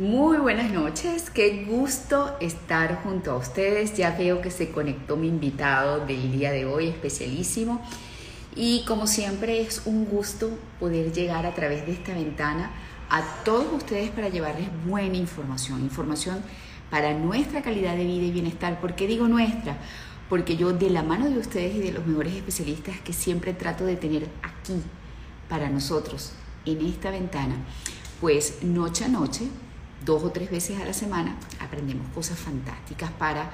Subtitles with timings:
[0.00, 3.98] Muy buenas noches, qué gusto estar junto a ustedes.
[3.98, 7.82] Ya veo que se conectó mi invitado del día de hoy, especialísimo.
[8.56, 12.70] Y como siempre es un gusto poder llegar a través de esta ventana
[13.10, 16.40] a todos ustedes para llevarles buena información, información
[16.90, 18.80] para nuestra calidad de vida y bienestar.
[18.80, 19.76] ¿Por qué digo nuestra?
[20.30, 23.84] Porque yo de la mano de ustedes y de los mejores especialistas que siempre trato
[23.84, 24.80] de tener aquí
[25.50, 26.32] para nosotros,
[26.64, 27.56] en esta ventana,
[28.22, 29.50] pues noche a noche,
[30.04, 33.50] dos o tres veces a la semana, aprendemos cosas fantásticas para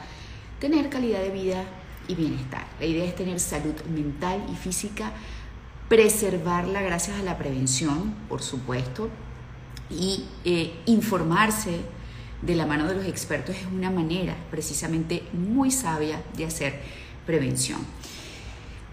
[0.60, 1.64] tener calidad de vida
[2.08, 2.66] y bienestar.
[2.80, 5.12] La idea es tener salud mental y física,
[5.88, 9.10] preservarla gracias a la prevención, por supuesto,
[9.90, 11.80] y eh, informarse
[12.42, 16.80] de la mano de los expertos es una manera precisamente muy sabia de hacer
[17.24, 17.80] prevención.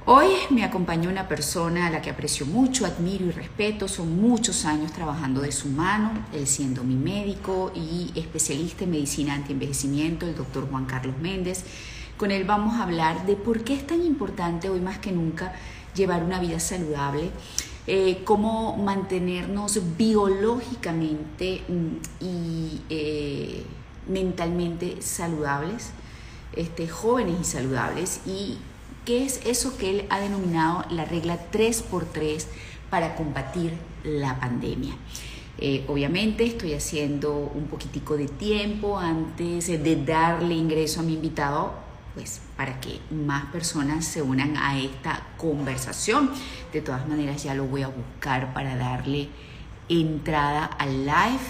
[0.06, 3.88] Hoy me acompaña una persona a la que aprecio mucho, admiro y respeto.
[3.88, 9.34] Son muchos años trabajando de su mano, él siendo mi médico y especialista en medicina
[9.34, 11.64] antienvejecimiento, el doctor Juan Carlos Méndez.
[12.18, 15.54] Con él vamos a hablar de por qué es tan importante hoy más que nunca
[15.96, 17.32] llevar una vida saludable,
[17.88, 23.64] eh, cómo mantenernos biológicamente mm, y eh,
[24.10, 25.92] mentalmente saludables,
[26.58, 28.58] este, jóvenes y saludables y
[29.06, 32.46] ¿Qué es eso que él ha denominado la regla 3x3
[32.90, 33.74] para combatir
[34.06, 34.96] la pandemia?
[35.58, 41.74] Eh, obviamente estoy haciendo un poquitico de tiempo antes de darle ingreso a mi invitado,
[42.16, 46.32] pues para que más personas se unan a esta conversación.
[46.72, 49.28] De todas maneras ya lo voy a buscar para darle
[49.90, 51.44] entrada al live.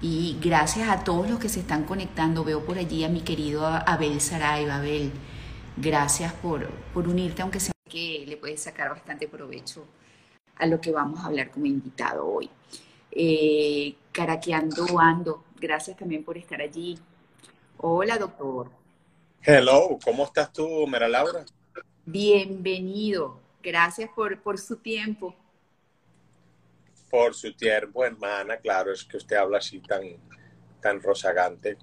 [0.00, 3.66] Y gracias a todos los que se están conectando, veo por allí a mi querido
[3.66, 4.76] Abel Saraiva.
[4.76, 5.12] Abel,
[5.82, 9.86] Gracias por, unirte, aunque sea que le puedes sacar bastante provecho
[10.56, 12.50] a lo que vamos a hablar como invitado hoy.
[13.10, 16.98] Eh, Caraqueando Ando, gracias también por estar allí.
[17.78, 18.70] Hola, doctor.
[19.40, 21.46] Hello, ¿cómo estás tú, Mera Laura?
[22.04, 25.34] Bienvenido, gracias por, por su tiempo.
[27.08, 30.02] Por su tiempo, hermana, claro, es que usted habla así tan,
[30.82, 31.78] tan rozagante.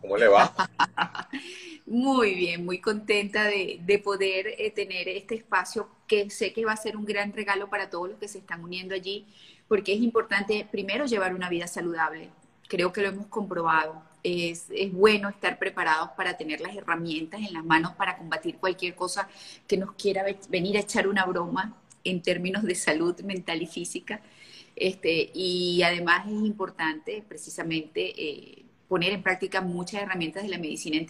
[0.00, 0.52] ¿Cómo le va?
[1.90, 6.76] Muy bien, muy contenta de, poder eh, tener este espacio que sé que va a
[6.76, 9.26] ser un gran regalo para todos los que se están uniendo allí,
[9.66, 12.30] porque es importante primero llevar una vida saludable.
[12.68, 14.04] Creo que lo hemos comprobado.
[14.22, 18.94] Es, es bueno estar preparados para tener las herramientas en las manos para combatir cualquier
[18.94, 19.28] cosa
[19.66, 24.20] que nos quiera venir a echar una broma en términos de salud mental y física.
[24.76, 31.06] Este, y además es importante precisamente eh, poner en práctica muchas herramientas de la medicina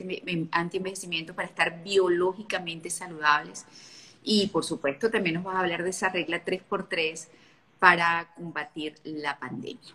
[0.52, 3.64] anti-envejecimiento para estar biológicamente saludables.
[4.22, 7.28] Y por supuesto también nos vas a hablar de esa regla 3x3
[7.78, 9.94] para combatir la pandemia.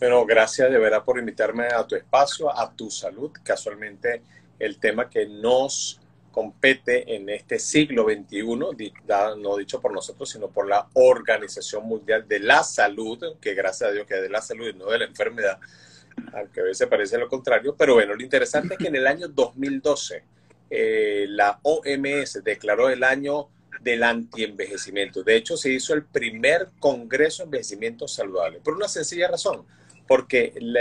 [0.00, 3.30] Bueno, gracias de verdad por invitarme a tu espacio, a tu salud.
[3.44, 4.22] Casualmente
[4.58, 6.00] el tema que nos
[6.32, 8.42] compete en este siglo XXI,
[9.38, 13.92] no dicho por nosotros, sino por la Organización Mundial de la Salud, que gracias a
[13.92, 15.60] Dios que es de la salud y no de la enfermedad,
[16.32, 19.28] aunque a veces parece lo contrario, pero bueno, lo interesante es que en el año
[19.28, 20.22] 2012
[20.70, 23.48] eh, la OMS declaró el año
[23.80, 25.22] del antienvejecimiento.
[25.22, 29.64] De hecho, se hizo el primer Congreso de Envejecimiento Saludable, por una sencilla razón,
[30.06, 30.76] porque el,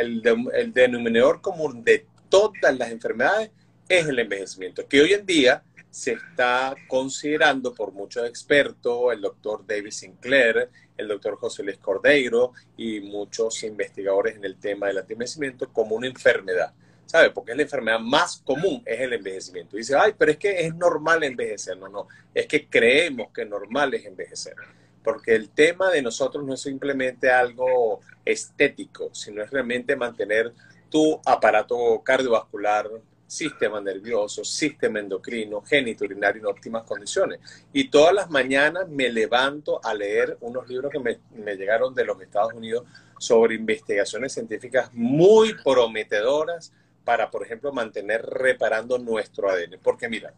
[0.53, 3.52] el denominador común de todas las enfermedades
[3.88, 9.66] es el envejecimiento, que hoy en día se está considerando por muchos expertos, el doctor
[9.66, 15.72] David Sinclair, el doctor José Luis Cordeiro y muchos investigadores en el tema del envejecimiento
[15.72, 16.74] como una enfermedad.
[17.06, 17.30] ¿Sabe?
[17.30, 19.78] Porque es la enfermedad más común, es el envejecimiento.
[19.78, 21.78] dice, ay, pero es que es normal envejecer.
[21.78, 24.56] No, no, es que creemos que normal es envejecer.
[25.04, 30.52] Porque el tema de nosotros no es simplemente algo estético, sino es realmente mantener
[30.90, 32.90] tu aparato cardiovascular,
[33.35, 37.40] sistema nervioso, sistema endocrino, génito urinario en óptimas condiciones.
[37.73, 42.05] Y todas las mañanas me levanto a leer unos libros que me, me llegaron de
[42.05, 42.85] los Estados Unidos
[43.20, 46.73] sobre investigaciones científicas muy prometedoras
[47.03, 49.79] para, por ejemplo, mantener reparando nuestro ADN.
[49.84, 50.34] Porque mira,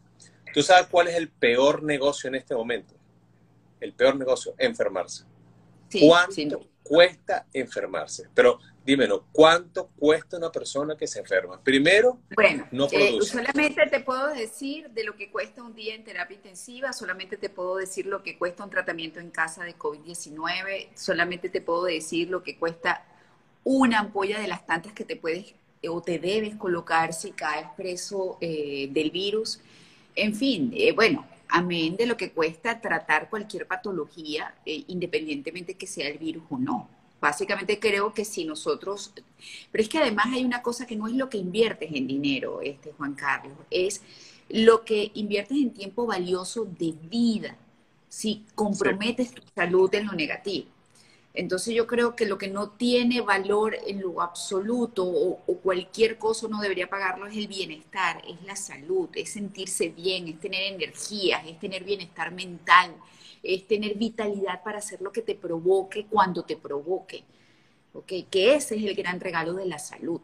[0.53, 2.93] ¿tú sabes cuál es el peor negocio en este momento?
[3.79, 5.23] El peor negocio, enfermarse.
[5.99, 8.27] ¿Cuánto cuesta enfermarse?
[8.33, 11.61] Pero dímelo, ¿cuánto cuesta una persona que se enferma?
[11.61, 16.05] Primero, bueno, no eh, solamente te puedo decir de lo que cuesta un día en
[16.05, 20.87] terapia intensiva, solamente te puedo decir lo que cuesta un tratamiento en casa de COVID-19,
[20.95, 23.03] solamente te puedo decir lo que cuesta
[23.65, 25.53] una ampolla de las tantas que te puedes
[25.85, 29.59] o te debes colocar si caes preso eh, del virus.
[30.15, 36.07] En fin, eh, bueno, amén de lo que cuesta tratar cualquier patología, independientemente que sea
[36.07, 39.11] el virus o no Básicamente creo que si nosotros,
[39.71, 42.61] pero es que además hay una cosa que no es lo que inviertes en dinero,
[42.61, 44.01] este Juan Carlos, es
[44.49, 47.57] lo que inviertes en tiempo valioso de vida,
[48.07, 50.67] si comprometes tu salud en lo negativo.
[51.37, 56.47] Entonces yo creo que lo que no tiene valor en lo absoluto o, cualquier cosa
[56.47, 61.45] no debería pagarlo es el bienestar, es la salud, es sentirse bien, es tener energías,
[61.45, 62.95] es tener bienestar mental,
[63.43, 67.23] es tener vitalidad para hacer lo que te provoque cuando te provoque.
[67.93, 68.23] ¿okay?
[68.23, 70.21] Que ese es el gran regalo de la salud.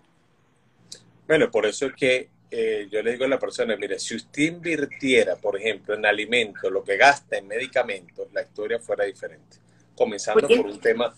[1.28, 4.44] Bueno, por eso es que eh, yo le digo a la persona, mire, si usted
[4.44, 9.64] invirtiera, por ejemplo, en alimentos, lo que gasta en medicamentos, la historia fuera diferente
[9.96, 11.14] comenzando por un tema.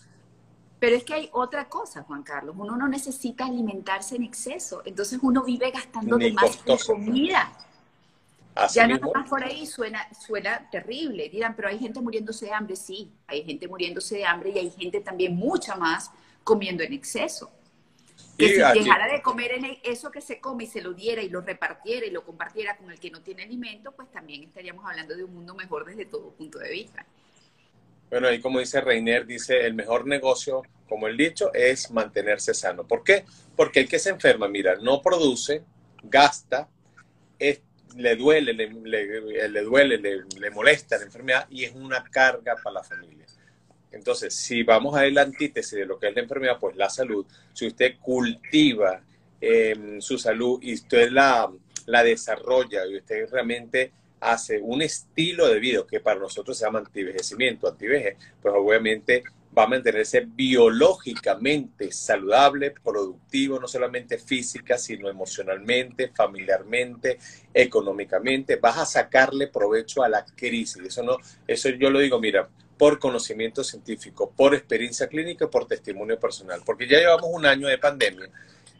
[0.79, 2.55] Pero es que hay otra cosa, Juan Carlos.
[2.57, 4.81] Uno no necesita alimentarse en exceso.
[4.85, 7.51] Entonces uno vive gastando de más comida.
[8.73, 11.29] Ya nada más por ahí suena, suena terrible.
[11.29, 12.75] Dirán, pero hay gente muriéndose de hambre.
[12.75, 16.11] Sí, hay gente muriéndose de hambre y hay gente también mucha más
[16.43, 17.51] comiendo en exceso.
[18.37, 21.29] Que si dejara de comer en eso que se come y se lo diera y
[21.29, 25.15] lo repartiera y lo compartiera con el que no tiene alimento, pues también estaríamos hablando
[25.15, 27.05] de un mundo mejor desde todo punto de vista.
[28.09, 32.85] Bueno, ahí como dice Reiner, dice, el mejor negocio, como el dicho, es mantenerse sano.
[32.85, 33.25] ¿Por qué?
[33.55, 35.63] Porque el que se enferma, mira, no produce,
[36.03, 36.67] gasta,
[37.95, 42.83] le duele, le, le, duele, le, molesta la enfermedad y es una carga para la
[42.83, 43.25] familia.
[43.91, 47.25] Entonces, si vamos a la antítesis de lo que es la enfermedad, pues la salud,
[47.53, 49.01] si usted cultiva
[49.39, 51.49] em, su salud y usted la,
[51.85, 56.79] la desarrolla y usted realmente hace un estilo de vida que para nosotros se llama
[56.79, 59.23] antivejecimiento, antiveje, pues obviamente
[59.57, 67.17] va a mantenerse biológicamente saludable, productivo, no solamente física, sino emocionalmente, familiarmente,
[67.53, 68.57] económicamente.
[68.57, 70.83] Vas a sacarle provecho a la crisis.
[70.85, 71.17] Eso no,
[71.47, 76.87] eso yo lo digo, mira, por conocimiento científico, por experiencia clínica por testimonio personal, porque
[76.87, 78.29] ya llevamos un año de pandemia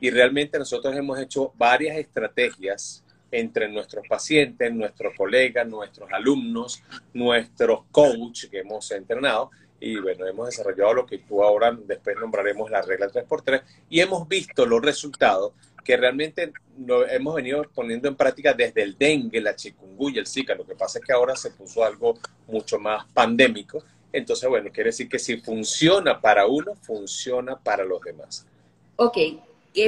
[0.02, 3.05] y realmente nosotros hemos hecho varias estrategias
[3.40, 6.82] entre nuestros pacientes, nuestros colegas, nuestros alumnos,
[7.14, 9.52] nuestros coach que hemos entrenado.
[9.80, 14.28] Y bueno, hemos desarrollado lo que tú ahora después nombraremos la regla 3x3 y hemos
[14.28, 15.52] visto los resultados
[15.84, 20.56] que realmente lo hemos venido poniendo en práctica desde el dengue, la chikungunya, el zika.
[20.56, 22.18] Lo que pasa es que ahora se puso algo
[22.48, 23.84] mucho más pandémico.
[24.12, 28.48] Entonces, bueno, quiere decir que si funciona para uno, funciona para los demás.
[28.96, 29.18] Ok,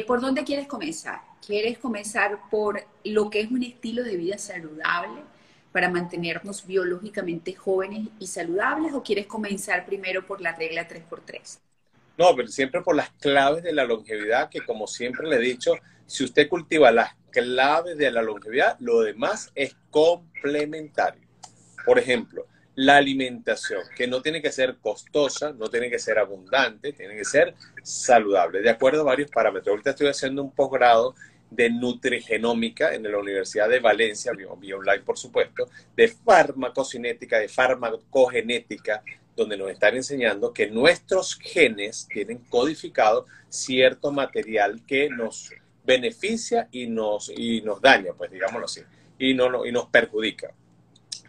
[0.06, 1.22] ¿por dónde quieres comenzar?
[1.48, 5.22] ¿Quieres comenzar por lo que es un estilo de vida saludable
[5.72, 11.60] para mantenernos biológicamente jóvenes y saludables o quieres comenzar primero por la regla 3x3?
[12.18, 15.76] No, pero siempre por las claves de la longevidad, que como siempre le he dicho,
[16.06, 21.22] si usted cultiva las claves de la longevidad, lo demás es complementario.
[21.86, 22.46] Por ejemplo,
[22.76, 27.24] la alimentación, que no tiene que ser costosa, no tiene que ser abundante, tiene que
[27.24, 29.70] ser saludable, de acuerdo a varios parámetros.
[29.70, 31.16] Ahorita estoy haciendo un posgrado
[31.50, 39.04] de nutrigenómica en la Universidad de Valencia, BioLife por supuesto, de farmacocinética, de farmacogenética,
[39.36, 45.52] donde nos están enseñando que nuestros genes tienen codificado cierto material que nos
[45.86, 48.82] beneficia y nos, y nos daña, pues digámoslo así,
[49.18, 50.54] y, no, y nos perjudica.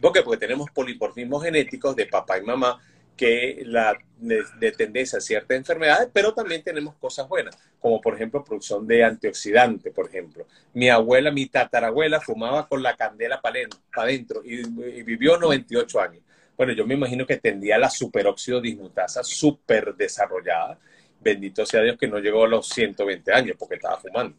[0.00, 0.22] ¿Por qué?
[0.22, 2.80] Porque tenemos polimorfismos genéticos de papá y mamá
[3.18, 8.42] que la de, tendencia a ciertas enfermedades, pero también tenemos cosas buenas, como por ejemplo
[8.42, 10.46] producción de antioxidante, por ejemplo.
[10.72, 13.58] Mi abuela, mi tatarabuela fumaba con la candela para
[13.92, 14.62] adentro y,
[15.02, 16.22] vivió 98 años.
[16.56, 20.78] Bueno, yo me imagino que tendría la superóxido dismutasa súper desarrollada.
[21.20, 24.36] Bendito sea Dios que no llegó a los 120 años porque estaba fumando.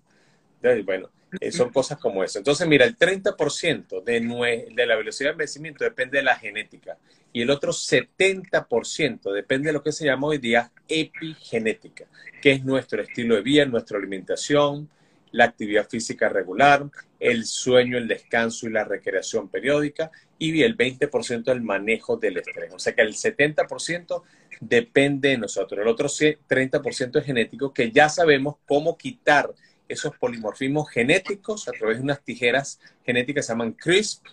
[0.62, 2.40] Bueno, eh, son cosas como eso.
[2.40, 6.98] Entonces, mira, el 30% de, de la velocidad de envejecimiento depende de la genética
[7.32, 12.06] y el otro 70% depende de lo que se llama hoy día epigenética,
[12.42, 14.90] que es nuestro estilo de vida, nuestra alimentación,
[15.32, 16.90] la actividad física regular,
[17.20, 22.74] el sueño, el descanso y la recreación periódica y el 20% del manejo del estrés.
[22.74, 24.24] O sea que el 70%
[24.60, 25.80] depende de nosotros.
[25.80, 29.54] El otro 30% es genético que ya sabemos cómo quitar
[29.90, 34.26] esos polimorfismos genéticos a través de unas tijeras genéticas que se llaman CRISP,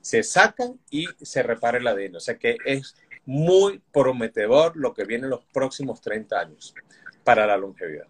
[0.00, 2.16] se sacan y se repara el ADN.
[2.16, 2.94] O sea que es
[3.24, 6.74] muy prometedor lo que viene en los próximos 30 años
[7.22, 8.06] para la longevidad.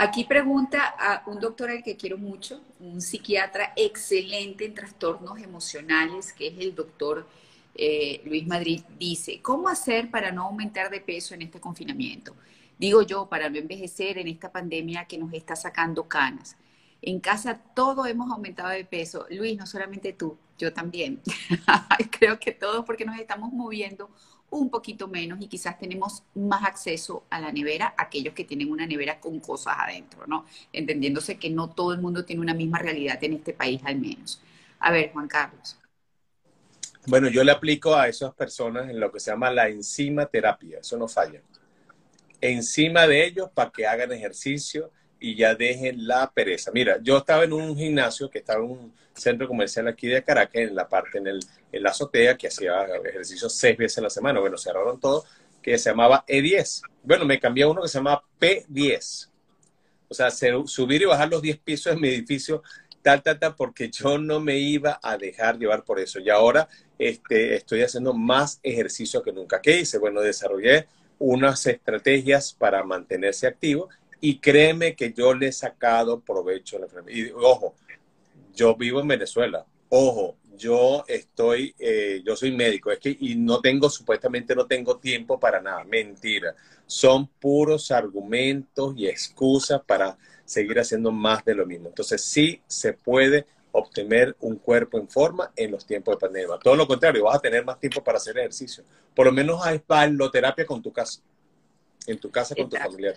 [0.00, 6.32] Aquí pregunta a un doctor al que quiero mucho, un psiquiatra excelente en trastornos emocionales,
[6.32, 7.26] que es el doctor
[7.74, 12.34] eh, Luis Madrid, dice, ¿cómo hacer para no aumentar de peso en este confinamiento?
[12.78, 16.56] Digo yo, para no envejecer en esta pandemia que nos está sacando canas.
[17.02, 19.26] En casa todos hemos aumentado de peso.
[19.30, 21.20] Luis, no solamente tú, yo también.
[22.18, 24.10] Creo que todos porque nos estamos moviendo
[24.50, 28.86] un poquito menos y quizás tenemos más acceso a la nevera, aquellos que tienen una
[28.86, 30.46] nevera con cosas adentro, ¿no?
[30.72, 34.40] Entendiéndose que no todo el mundo tiene una misma realidad en este país al menos.
[34.80, 35.76] A ver, Juan Carlos.
[37.06, 40.78] Bueno, yo le aplico a esas personas en lo que se llama la enzima terapia,
[40.80, 41.40] eso no falla.
[42.40, 44.90] Encima de ellos para que hagan ejercicio
[45.20, 46.70] y ya dejen la pereza.
[46.72, 50.62] Mira, yo estaba en un gimnasio que estaba en un centro comercial aquí de Caracas,
[50.62, 51.40] en la parte, en, el,
[51.72, 54.40] en la azotea, que hacía ejercicio seis veces a la semana.
[54.40, 55.24] Bueno, cerraron todo,
[55.60, 56.82] que se llamaba E10.
[57.02, 59.28] Bueno, me cambié uno que se llama P10.
[60.08, 62.62] O sea, subir y bajar los 10 pisos en mi edificio,
[63.02, 66.18] tal, tal, tal, porque yo no me iba a dejar llevar por eso.
[66.18, 66.66] Y ahora
[66.98, 69.60] este, estoy haciendo más ejercicio que nunca.
[69.60, 69.98] ¿Qué hice?
[69.98, 70.86] Bueno, desarrollé
[71.18, 73.88] unas estrategias para mantenerse activo
[74.20, 77.16] y créeme que yo le he sacado provecho a la enfermedad.
[77.16, 77.74] Y ojo,
[78.54, 79.64] yo vivo en Venezuela.
[79.88, 84.98] Ojo, yo estoy, eh, yo soy médico, es que y no tengo, supuestamente no tengo
[84.98, 85.84] tiempo para nada.
[85.84, 86.54] Mentira.
[86.86, 91.88] Son puros argumentos y excusas para seguir haciendo más de lo mismo.
[91.88, 93.46] Entonces sí se puede
[93.78, 96.58] obtener un cuerpo en forma en los tiempos de pandemia.
[96.62, 98.84] Todo lo contrario, vas a tener más tiempo para hacer ejercicio.
[99.14, 99.80] Por lo menos hay
[100.32, 101.20] terapia con tu casa,
[102.06, 103.16] en tu casa con tu familiar.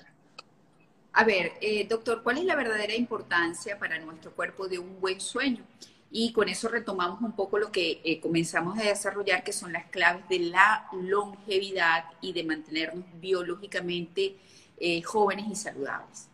[1.14, 5.20] A ver, eh, doctor, ¿cuál es la verdadera importancia para nuestro cuerpo de un buen
[5.20, 5.64] sueño?
[6.10, 9.90] Y con eso retomamos un poco lo que eh, comenzamos a desarrollar, que son las
[9.90, 14.36] claves de la longevidad y de mantenernos biológicamente
[14.78, 16.28] eh, jóvenes y saludables.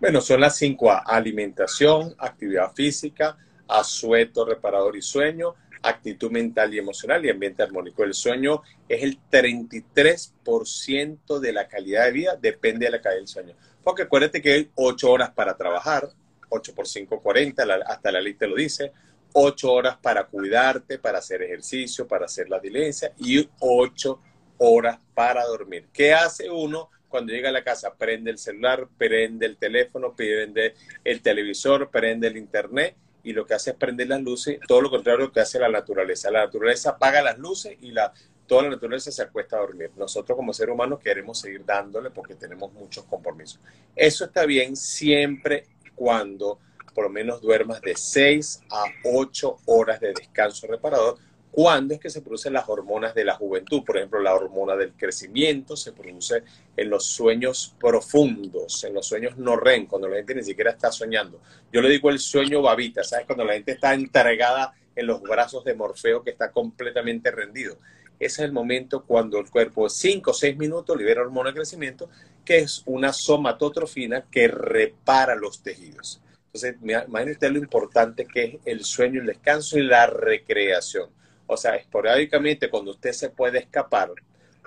[0.00, 0.98] Bueno, son las cinco A.
[0.98, 3.36] Alimentación, actividad física,
[3.68, 8.04] asueto, reparador y sueño, actitud mental y emocional y ambiente armónico.
[8.04, 13.28] El sueño es el 33% de la calidad de vida, depende de la calidad del
[13.28, 13.54] sueño.
[13.82, 16.08] Porque acuérdate que hay 8 horas para trabajar,
[16.48, 18.92] 8 por 5, 40, hasta la lista lo dice,
[19.32, 24.20] 8 horas para cuidarte, para hacer ejercicio, para hacer la diligencia y 8
[24.58, 25.86] horas para dormir.
[25.92, 26.90] ¿Qué hace uno?
[27.08, 32.26] cuando llega a la casa prende el celular, prende el teléfono, prende el televisor, prende
[32.26, 32.96] el internet
[33.26, 36.30] y lo que hace es prender las luces, todo lo contrario que hace la naturaleza.
[36.30, 38.12] La naturaleza apaga las luces y la,
[38.46, 39.90] toda la naturaleza se acuesta a dormir.
[39.96, 43.58] Nosotros como seres humanos queremos seguir dándole porque tenemos muchos compromisos.
[43.96, 45.64] Eso está bien siempre
[45.96, 46.60] cuando
[46.94, 51.18] por lo menos duermas de 6 a 8 horas de descanso reparador
[51.56, 53.82] ¿Cuándo es que se producen las hormonas de la juventud?
[53.82, 56.42] Por ejemplo, la hormona del crecimiento se produce
[56.76, 60.92] en los sueños profundos, en los sueños no REM, cuando la gente ni siquiera está
[60.92, 61.40] soñando.
[61.72, 63.24] Yo le digo el sueño babita, ¿sabes?
[63.24, 67.78] Cuando la gente está entregada en los brazos de Morfeo que está completamente rendido.
[68.20, 72.10] Ese es el momento cuando el cuerpo, 5 o 6 minutos, libera hormona de crecimiento,
[72.44, 76.20] que es una somatotrofina que repara los tejidos.
[76.52, 76.76] Entonces,
[77.08, 81.16] imagínate lo importante que es el sueño, el descanso y la recreación.
[81.46, 84.10] O sea, esporádicamente cuando usted se puede escapar,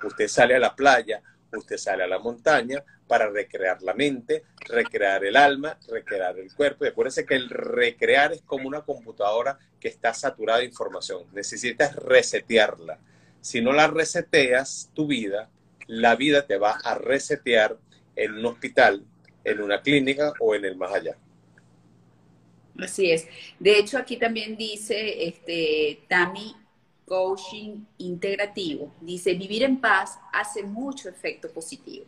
[0.02, 1.22] usted sale a la playa,
[1.52, 6.84] usted sale a la montaña para recrear la mente, recrear el alma, recrear el cuerpo.
[6.84, 11.24] Y acuérdense que el recrear es como una computadora que está saturada de información.
[11.32, 12.98] Necesitas resetearla.
[13.40, 15.50] Si no la reseteas tu vida,
[15.86, 17.76] la vida te va a resetear
[18.14, 19.04] en un hospital,
[19.42, 21.16] en una clínica o en el más allá.
[22.78, 23.26] Así es.
[23.58, 26.54] De hecho, aquí también dice este, Tami
[27.10, 28.94] coaching integrativo.
[29.00, 32.06] Dice, vivir en paz hace mucho efecto positivo.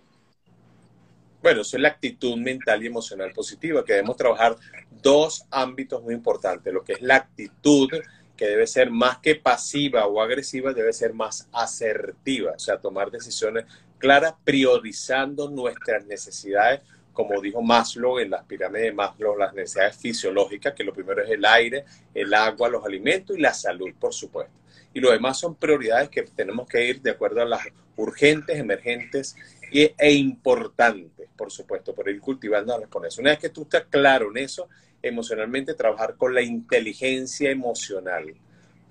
[1.42, 4.54] Bueno, eso es la actitud mental y emocional positiva, que debemos trabajar
[5.02, 6.72] dos ámbitos muy importantes.
[6.72, 7.90] Lo que es la actitud,
[8.36, 13.10] que debe ser más que pasiva o agresiva, debe ser más asertiva, o sea, tomar
[13.10, 13.64] decisiones
[13.98, 16.80] claras, priorizando nuestras necesidades,
[17.12, 21.30] como dijo Maslow en las pirámides de Maslow, las necesidades fisiológicas, que lo primero es
[21.30, 24.61] el aire, el agua, los alimentos y la salud, por supuesto
[24.94, 27.62] y lo demás son prioridades que tenemos que ir de acuerdo a las
[27.96, 29.36] urgentes, emergentes
[29.72, 33.20] e importantes, por supuesto, por ir cultivando la respuesta.
[33.20, 34.68] Una vez que tú estás claro en eso,
[35.02, 38.34] emocionalmente trabajar con la inteligencia emocional.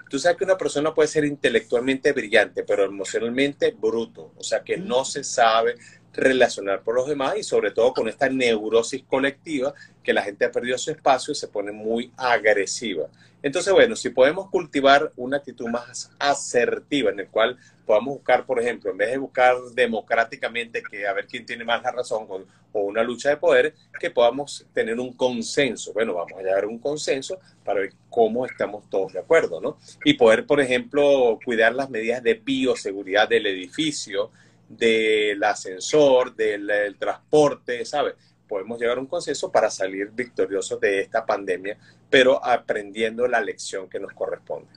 [0.10, 4.76] Tú sabes que una persona puede ser intelectualmente brillante, pero emocionalmente bruto, o sea que
[4.76, 5.76] no se sabe
[6.14, 10.52] relacionar por los demás y sobre todo con esta neurosis colectiva que la gente ha
[10.52, 13.08] perdido su espacio y se pone muy agresiva.
[13.44, 18.60] Entonces, bueno, si podemos cultivar una actitud más asertiva en el cual podamos buscar, por
[18.60, 22.46] ejemplo, en vez de buscar democráticamente que a ver quién tiene más la razón o,
[22.74, 25.92] una lucha de poder, que podamos tener un consenso.
[25.92, 29.78] Bueno, vamos a llegar a un consenso para ver cómo estamos todos de acuerdo, ¿no?
[30.06, 34.32] Y poder, por ejemplo, cuidar las medidas de bioseguridad del edificio,
[34.78, 38.16] del ascensor, del, transporte, ¿sabes?
[38.48, 41.78] Podemos llegar a un consenso para salir victoriosos de esta pandemia,
[42.10, 44.70] pero aprendiendo la lección que nos corresponde.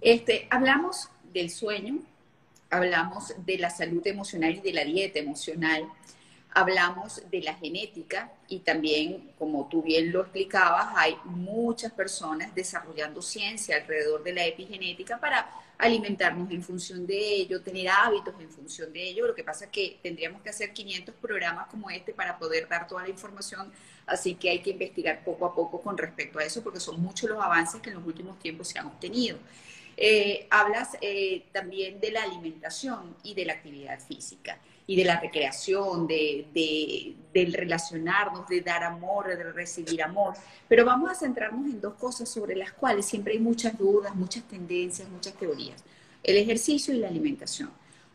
[0.00, 1.98] Este, hablamos del sueño,
[2.70, 5.88] hablamos de la salud emocional y de la dieta emocional,
[6.56, 13.20] hablamos de la genética y también, como tú bien lo explicabas, hay muchas personas desarrollando
[13.20, 18.90] ciencia alrededor de la epigenética para alimentarnos en función de ello, tener hábitos en función
[18.90, 19.26] de ello.
[19.26, 22.88] Lo que pasa es que tendríamos que hacer 500 programas como este para poder dar
[22.88, 23.70] toda la información,
[24.06, 27.28] así que hay que investigar poco a poco con respecto a eso porque son muchos
[27.28, 29.36] los avances que en los últimos tiempos se han obtenido.
[29.98, 35.18] Eh, hablas eh, también de la alimentación y de la actividad física y de la
[35.18, 40.34] recreación, de, de, del relacionarnos, de dar amor, de recibir amor.
[40.68, 44.44] Pero vamos a centrarnos en dos cosas sobre las cuales siempre hay muchas dudas, muchas
[44.44, 45.82] tendencias, muchas teorías.
[46.22, 47.70] El ejercicio y la alimentación.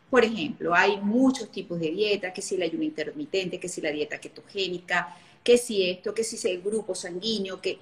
[0.08, 3.90] Por ejemplo, hay muchos tipos de dieta, que si el ayuno intermitente, que si la
[3.90, 7.78] dieta ketogénica, que si esto, que si el grupo sanguíneo, que...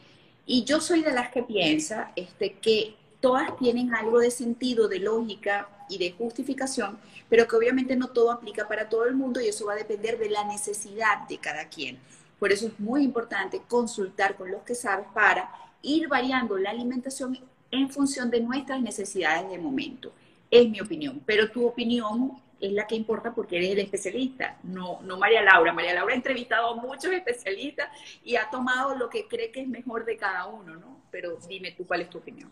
[0.46, 4.98] Y yo soy de las que piensa este, que todas tienen algo de sentido, de
[4.98, 6.98] lógica y de justificación,
[7.30, 10.18] pero que obviamente no todo aplica para todo el mundo y eso va a depender
[10.18, 11.98] de la necesidad de cada quien.
[12.38, 17.38] Por eso es muy importante consultar con los que sabes para ir variando la alimentación
[17.70, 20.12] en función de nuestras necesidades de momento.
[20.50, 25.00] Es mi opinión, pero tu opinión es la que importa porque eres el especialista, no,
[25.02, 25.72] no María Laura.
[25.72, 27.88] María Laura ha entrevistado a muchos especialistas
[28.24, 31.00] y ha tomado lo que cree que es mejor de cada uno, ¿no?
[31.10, 32.50] Pero dime tú cuál es tu opinión.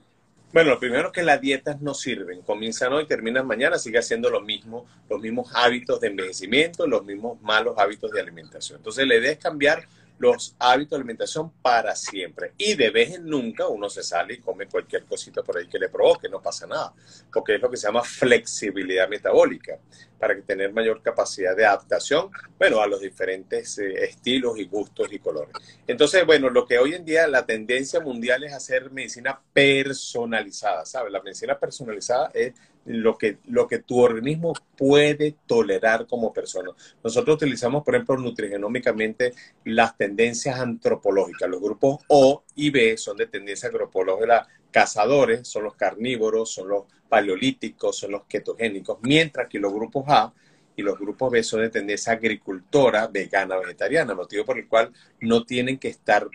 [0.50, 2.40] Bueno, lo primero es que las dietas no sirven.
[2.40, 7.40] Comienzan hoy, terminan mañana, sigue haciendo lo mismo, los mismos hábitos de envejecimiento, los mismos
[7.42, 8.78] malos hábitos de alimentación.
[8.78, 9.86] Entonces, la idea es cambiar
[10.18, 12.52] los hábitos de alimentación para siempre.
[12.58, 15.78] Y de vez en nunca uno se sale y come cualquier cosita por ahí que
[15.78, 16.92] le provoque, no pasa nada,
[17.32, 19.78] porque es lo que se llama flexibilidad metabólica,
[20.18, 25.18] para tener mayor capacidad de adaptación, bueno, a los diferentes eh, estilos y gustos y
[25.18, 25.54] colores.
[25.86, 31.12] Entonces, bueno, lo que hoy en día la tendencia mundial es hacer medicina personalizada, ¿sabes?
[31.12, 32.52] La medicina personalizada es
[32.88, 36.70] lo que, lo que tu organismo puede tolerar como persona.
[37.04, 41.48] Nosotros utilizamos, por ejemplo, nutrigenómicamente las tendencias antropológicas.
[41.50, 46.84] Los grupos O y B son de tendencia antropológica cazadores, son los carnívoros, son los
[47.08, 50.32] paleolíticos, son los ketogénicos, mientras que los grupos A
[50.76, 55.44] y los grupos B son de tendencia agricultora, vegana, vegetariana, motivo por el cual no
[55.44, 56.28] tienen que estar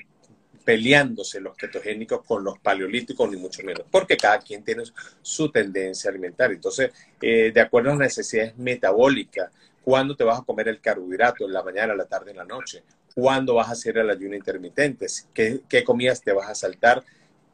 [0.64, 4.84] peleándose los ketogénicos con los paleolíticos, ni mucho menos, porque cada quien tiene
[5.22, 6.56] su tendencia alimentaria.
[6.56, 9.52] Entonces, eh, de acuerdo a las necesidades metabólicas,
[9.84, 11.46] ¿cuándo te vas a comer el carbohidrato?
[11.46, 12.84] ¿En la mañana, la tarde, en la noche?
[13.14, 15.08] ¿Cuándo vas a hacer el ayuno intermitente?
[15.34, 17.04] ¿Qué, qué comidas te vas a saltar?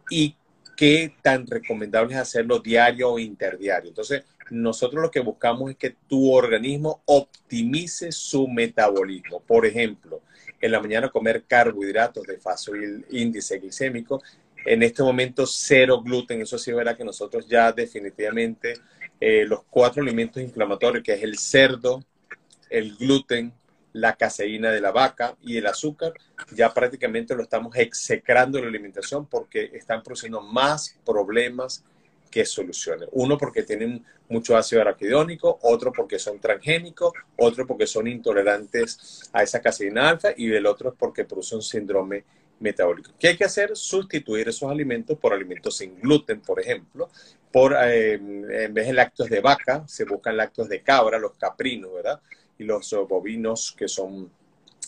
[0.10, 0.36] ¿Y
[0.78, 3.90] qué tan recomendable es hacerlo diario o interdiario?
[3.90, 9.42] Entonces, nosotros lo que buscamos es que tu organismo optimice su metabolismo.
[9.42, 10.22] Por ejemplo,
[10.62, 14.22] en la mañana comer carbohidratos de fácil índice glicémico.
[14.66, 18.74] En este momento cero gluten, eso sí verá que nosotros ya definitivamente
[19.20, 22.04] eh, los cuatro alimentos inflamatorios, que es el cerdo,
[22.70, 23.54] el gluten,
[23.94, 26.14] la caseína de la vaca y el azúcar,
[26.52, 31.84] ya prácticamente lo estamos execrando en la alimentación porque están produciendo más problemas
[32.30, 33.10] que soluciones.
[33.12, 39.44] Uno porque tienen mucho ácido araquidónico, otro porque son transgénicos, otro porque son intolerantes a
[39.44, 42.24] esa caseína alfa y el otro es porque produce un síndrome
[42.60, 43.12] metabólico.
[43.18, 43.76] ¿Qué hay que hacer?
[43.76, 47.10] Sustituir esos alimentos por alimentos sin gluten, por ejemplo.
[47.52, 51.94] Por, eh, en vez de lácteos de vaca, se buscan lácteos de cabra, los caprinos,
[51.94, 52.22] ¿verdad?
[52.60, 54.30] Y los bovinos que son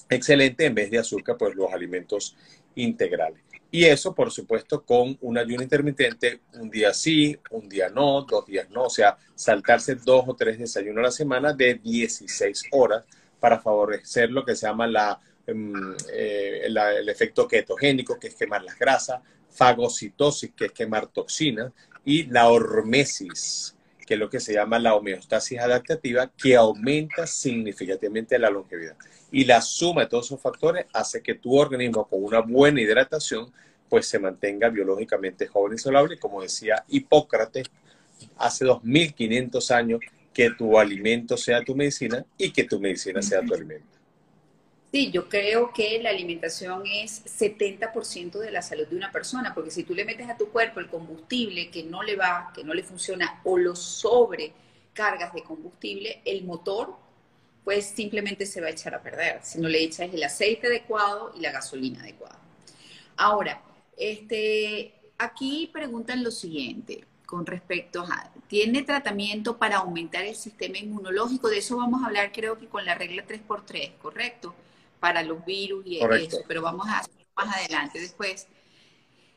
[0.10, 2.36] excelentes, en vez de azúcar, pues los alimentos
[2.76, 3.42] integrales.
[3.74, 8.46] Y eso, por supuesto, con un ayuno intermitente, un día sí, un día no, dos
[8.46, 13.06] días no, o sea, saltarse dos o tres desayunos a la semana de 16 horas
[13.40, 18.62] para favorecer lo que se llama la, em, eh, el efecto ketogénico, que es quemar
[18.62, 21.72] las grasas, fagocitosis, que es quemar toxinas,
[22.04, 23.76] y la hormesis,
[24.12, 28.98] que es lo que se llama la homeostasis adaptativa, que aumenta significativamente la longevidad.
[29.32, 33.54] Y la suma de todos esos factores hace que tu organismo con una buena hidratación
[33.88, 37.72] pues se mantenga biológicamente joven y saludable, como decía Hipócrates
[38.36, 40.02] hace 2500 años,
[40.34, 43.91] que tu alimento sea tu medicina y que tu medicina sea tu alimento.
[44.92, 49.72] Sí, yo creo que la alimentación es 70% de la salud de una persona, porque
[49.72, 52.74] si tú le metes a tu cuerpo el combustible que no le va, que no
[52.74, 56.94] le funciona, o lo sobrecargas de combustible, el motor
[57.64, 59.40] pues simplemente se va a echar a perder.
[59.44, 62.40] Si no le echas el aceite adecuado y la gasolina adecuada.
[63.16, 63.62] Ahora,
[63.96, 71.48] este, aquí preguntan lo siguiente con respecto a, ¿tiene tratamiento para aumentar el sistema inmunológico?
[71.48, 74.54] De eso vamos a hablar creo que con la regla 3x3, ¿correcto?
[75.02, 78.48] Para los virus y eso, pero vamos a hacer más adelante después.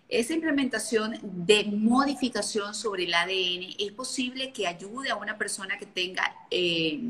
[0.09, 5.87] esa implementación de modificación sobre el ADN es posible que ayude a una persona que
[5.87, 7.00] tenga eh,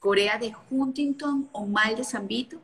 [0.00, 2.58] Corea de Huntington o mal de San Vito?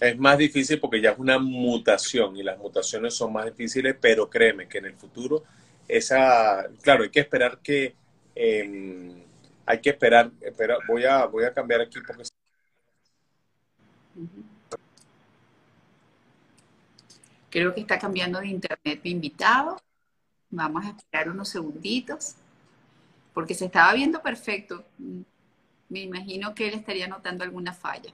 [0.00, 4.28] Es más difícil porque ya es una mutación y las mutaciones son más difíciles, pero
[4.28, 5.44] créeme que en el futuro
[5.88, 7.94] esa, claro, hay que esperar que,
[8.34, 9.22] em,
[9.66, 12.22] hay que esperar, espera, voy a, voy a cambiar aquí porque...
[17.50, 19.76] Creo que está cambiando de internet mi invitado.
[20.50, 22.36] Vamos a esperar unos segunditos,
[23.34, 24.84] porque se estaba viendo perfecto.
[25.88, 28.12] Me imagino que él estaría notando alguna falla.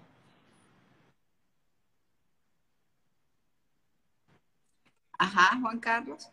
[5.18, 6.30] Ajá, Juan Carlos.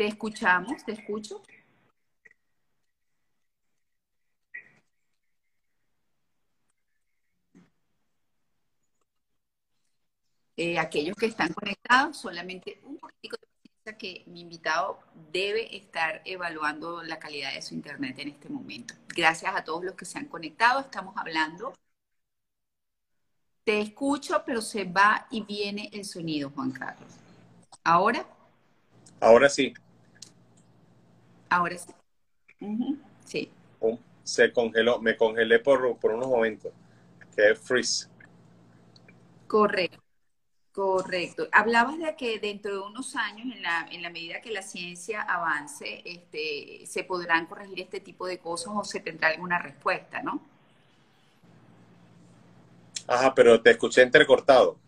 [0.00, 1.42] Te escuchamos, te escucho.
[10.56, 16.22] Eh, aquellos que están conectados, solamente un poquito de paciencia que mi invitado debe estar
[16.24, 18.94] evaluando la calidad de su internet en este momento.
[19.08, 20.80] Gracias a todos los que se han conectado.
[20.80, 21.74] Estamos hablando.
[23.64, 27.12] Te escucho, pero se va y viene el sonido, Juan Carlos.
[27.84, 28.26] ¿Ahora?
[29.20, 29.74] Ahora sí.
[31.50, 31.92] Ahora sí.
[33.24, 33.50] Sí.
[34.22, 36.72] Se congeló, me congelé por, por unos momentos,
[37.34, 38.08] que es freeze.
[39.46, 39.98] Correcto.
[40.72, 41.48] Correcto.
[41.50, 45.22] Hablabas de que dentro de unos años, en la, en la medida que la ciencia
[45.22, 50.40] avance, este, se podrán corregir este tipo de cosas o se tendrá alguna respuesta, ¿no?
[53.08, 54.78] Ajá, pero te escuché entrecortado.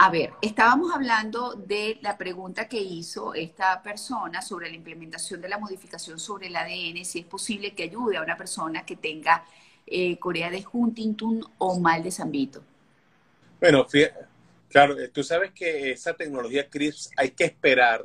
[0.00, 5.48] A ver, estábamos hablando de la pregunta que hizo esta persona sobre la implementación de
[5.48, 9.44] la modificación sobre el ADN, si es posible que ayude a una persona que tenga
[9.84, 12.62] eh, Corea de Huntington o mal de San Vito.
[13.58, 13.88] Bueno,
[14.68, 18.00] claro, eh, tú sabes que esa tecnología CRISPR hay que esperar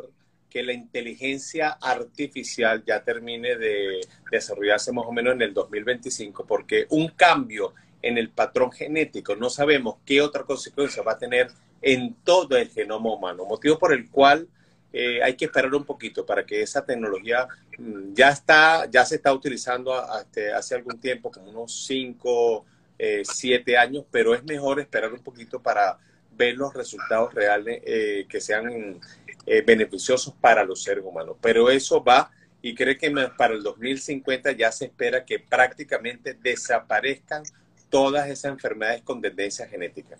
[0.50, 4.02] que la inteligencia artificial ya termine de
[4.32, 9.52] desarrollarse más o menos en el 2025, porque un cambio en el patrón genético no
[9.52, 11.52] sabemos qué otra consecuencia va a tener
[11.84, 14.48] en todo el genoma humano, motivo por el cual
[14.92, 19.16] eh, hay que esperar un poquito para que esa tecnología mm, ya está, ya se
[19.16, 22.66] está utilizando este, hace algún tiempo, como unos cinco
[22.98, 25.98] eh, siete años, pero es mejor esperar un poquito para
[26.38, 29.00] ver los resultados reales eh, que sean
[29.46, 31.38] eh, beneficiosos para los seres humanos.
[31.42, 37.44] Pero eso va y cree que para el 2050 ya se espera que prácticamente desaparezcan
[37.90, 40.16] todas esas enfermedades con tendencia genética.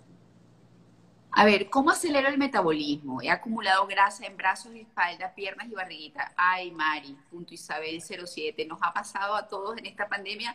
[1.36, 3.20] A ver, ¿cómo acelera el metabolismo?
[3.20, 6.32] He acumulado grasa en brazos, espalda, piernas y barriguita.
[6.36, 8.64] Ay, Mari, punto Isabel 07.
[8.66, 10.54] Nos ha pasado a todos en esta pandemia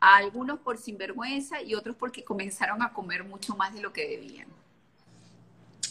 [0.00, 4.48] algunos por sinvergüenza y otros porque comenzaron a comer mucho más de lo que debían.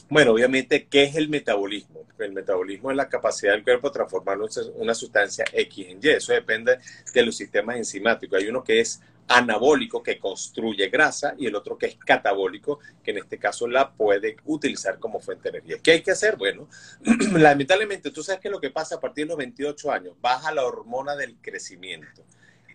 [0.09, 2.01] Bueno, obviamente, ¿qué es el metabolismo?
[2.17, 4.39] El metabolismo es la capacidad del cuerpo de transformar
[4.75, 6.09] una sustancia X en Y.
[6.09, 6.79] Eso depende
[7.13, 8.39] de los sistemas enzimáticos.
[8.39, 13.11] Hay uno que es anabólico, que construye grasa, y el otro que es catabólico, que
[13.11, 15.79] en este caso la puede utilizar como fuente de energía.
[15.81, 16.35] ¿Qué hay que hacer?
[16.35, 16.67] Bueno,
[17.33, 20.65] lamentablemente, tú sabes que lo que pasa a partir de los 28 años, baja la
[20.65, 22.23] hormona del crecimiento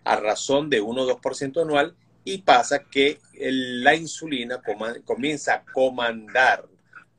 [0.03, 4.61] a razón de 1 o 2% anual y pasa que la insulina
[5.05, 6.65] comienza a comandar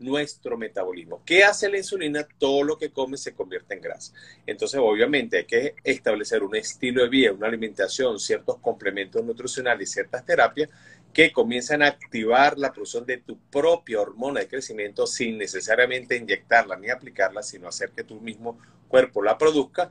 [0.00, 1.22] nuestro metabolismo.
[1.24, 2.26] ¿Qué hace la insulina?
[2.38, 4.12] Todo lo que come se convierte en grasa.
[4.46, 9.92] Entonces, obviamente, hay que establecer un estilo de vida, una alimentación, ciertos complementos nutricionales y
[9.92, 10.70] ciertas terapias
[11.12, 16.76] que comienzan a activar la producción de tu propia hormona de crecimiento sin necesariamente inyectarla
[16.76, 18.58] ni aplicarla, sino hacer que tu mismo
[18.88, 19.90] cuerpo la produzca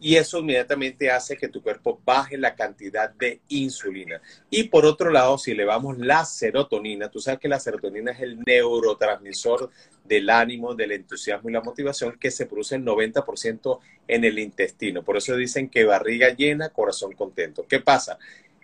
[0.00, 4.20] y eso inmediatamente hace que tu cuerpo baje la cantidad de insulina.
[4.50, 8.40] Y por otro lado, si elevamos la serotonina, tú sabes que la serotonina es el
[8.40, 9.70] neurotransmisor
[10.04, 13.78] del ánimo, del entusiasmo y la motivación que se produce el 90%
[14.08, 15.02] en el intestino.
[15.02, 17.66] Por eso dicen que barriga llena, corazón contento.
[17.68, 18.18] ¿Qué pasa?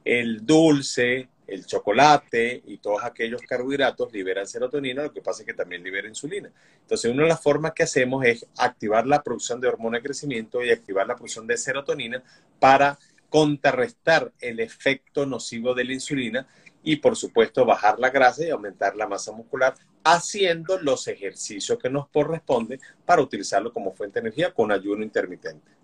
[0.04, 5.54] El dulce, el chocolate y todos aquellos carbohidratos liberan serotonina, lo que pasa es que
[5.54, 6.50] también libera insulina.
[6.80, 10.62] Entonces, una de las formas que hacemos es activar la producción de hormona de crecimiento
[10.62, 12.22] y activar la producción de serotonina
[12.58, 16.46] para contrarrestar el efecto nocivo de la insulina
[16.82, 21.90] y, por supuesto, bajar la grasa y aumentar la masa muscular haciendo los ejercicios que
[21.90, 25.81] nos corresponden para utilizarlo como fuente de energía con ayuno intermitente.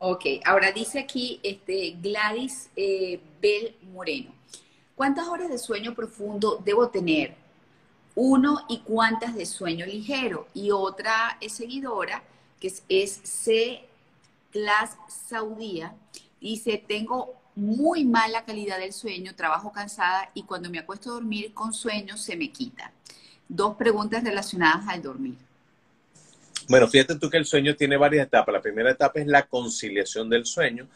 [0.00, 4.32] Ok, ahora dice aquí este, Gladys eh, Bell Moreno.
[4.94, 7.34] ¿Cuántas horas de sueño profundo debo tener?
[8.14, 10.46] Uno, ¿y cuántas de sueño ligero?
[10.54, 12.22] Y otra seguidora,
[12.60, 13.84] que es, C.
[14.52, 15.94] Class Saudía,
[16.40, 21.52] dice, tengo muy mala calidad del sueño, trabajo cansada y cuando me acuesto a dormir
[21.54, 22.92] con sueño se me quita.
[23.48, 25.47] Dos preguntas relacionadas al dormir.
[26.68, 28.52] Bueno, fíjate tú que el sueño tiene varias etapas.
[28.52, 30.86] La primera etapa es la conciliación del sueño,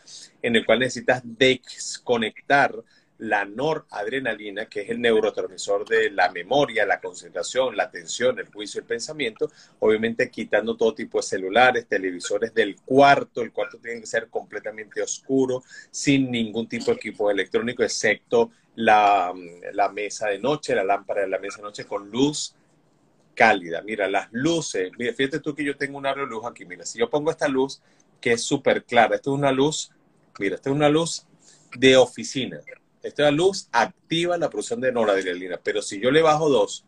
[0.42, 2.74] en el cual necesitas desconectar
[3.16, 8.80] la noradrenalina, que es el neurotransmisor de la memoria, la concentración, la atención, el juicio,
[8.80, 14.06] el pensamiento, obviamente quitando todo tipo de celulares, televisores del cuarto, el cuarto tiene que
[14.06, 19.32] ser completamente oscuro, sin ningún tipo de equipo electrónico, excepto la,
[19.72, 22.56] la mesa de noche, la lámpara de la mesa de noche con luz
[23.34, 23.82] cálida.
[23.82, 27.08] Mira, las luces, mira, fíjate tú que yo tengo una luz aquí, mira, si yo
[27.08, 27.80] pongo esta luz
[28.20, 29.90] que es súper clara, esta es una luz,
[30.38, 31.26] mira, esta es una luz
[31.76, 32.60] de oficina.
[33.02, 36.84] Esta luz activa la producción de noradrenalina, pero si yo le bajo dos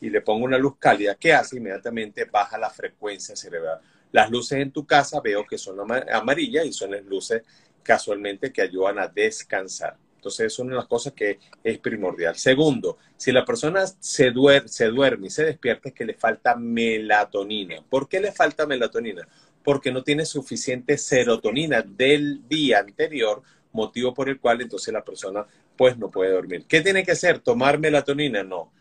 [0.00, 1.56] y le pongo una luz cálida, ¿qué hace?
[1.56, 3.80] Inmediatamente baja la frecuencia cerebral.
[4.12, 5.78] Las luces en tu casa veo que son
[6.12, 7.42] amarillas y son las luces
[7.82, 9.96] casualmente que ayudan a descansar.
[10.28, 12.36] Entonces, es una de las cosas que es primordial.
[12.36, 16.54] Segundo, si la persona se duerme, se duerme y se despierta, es que le falta
[16.54, 17.82] melatonina.
[17.88, 19.26] ¿Por qué le falta melatonina?
[19.64, 25.46] Porque no tiene suficiente serotonina del día anterior, motivo por el cual entonces la persona
[25.76, 26.64] pues no puede dormir.
[26.68, 27.38] ¿Qué tiene que hacer?
[27.38, 28.42] ¿Tomar melatonina?
[28.42, 28.72] No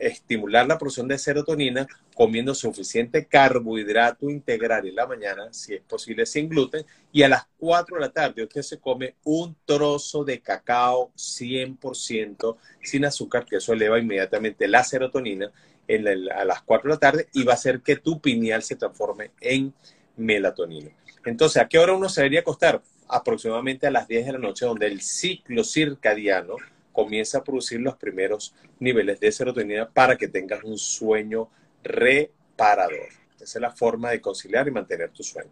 [0.00, 6.26] estimular la producción de serotonina comiendo suficiente carbohidrato integral en la mañana, si es posible
[6.26, 10.40] sin gluten, y a las 4 de la tarde usted se come un trozo de
[10.40, 15.52] cacao 100% sin azúcar, que eso eleva inmediatamente la serotonina
[15.88, 19.30] a las 4 de la tarde y va a hacer que tu pineal se transforme
[19.40, 19.72] en
[20.16, 20.90] melatonina.
[21.24, 22.82] Entonces, ¿a qué hora uno se debería acostar?
[23.08, 26.56] Aproximadamente a las 10 de la noche, donde el ciclo circadiano
[26.96, 31.50] comienza a producir los primeros niveles de serotonina para que tengas un sueño
[31.84, 33.10] reparador.
[33.34, 35.50] Esa es la forma de conciliar y mantener tu sueño.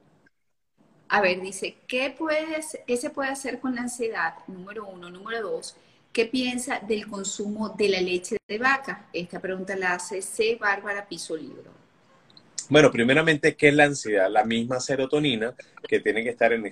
[1.08, 4.36] A ver, dice, ¿qué, puedes, ¿qué se puede hacer con la ansiedad?
[4.46, 5.10] Número uno.
[5.10, 5.76] Número dos,
[6.14, 9.10] ¿qué piensa del consumo de la leche de vaca?
[9.12, 10.56] Esta pregunta la hace C.
[10.58, 11.83] Bárbara Piso Libro.
[12.70, 14.30] Bueno, primeramente, ¿qué es la ansiedad?
[14.30, 15.54] La misma serotonina
[15.86, 16.62] que tiene que estar en,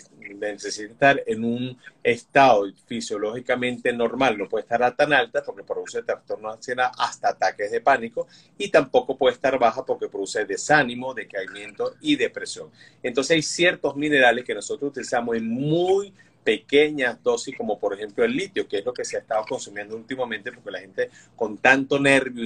[0.40, 6.48] necesita estar en un estado fisiológicamente normal, no puede estar tan alta porque produce trastorno
[6.48, 8.26] de ansiedad hasta ataques de pánico
[8.56, 12.70] y tampoco puede estar baja porque produce desánimo, decaimiento y depresión.
[13.02, 18.36] Entonces hay ciertos minerales que nosotros utilizamos en muy pequeñas dosis, como por ejemplo el
[18.36, 21.98] litio, que es lo que se ha estado consumiendo últimamente, porque la gente con tanto
[21.98, 22.44] nervio,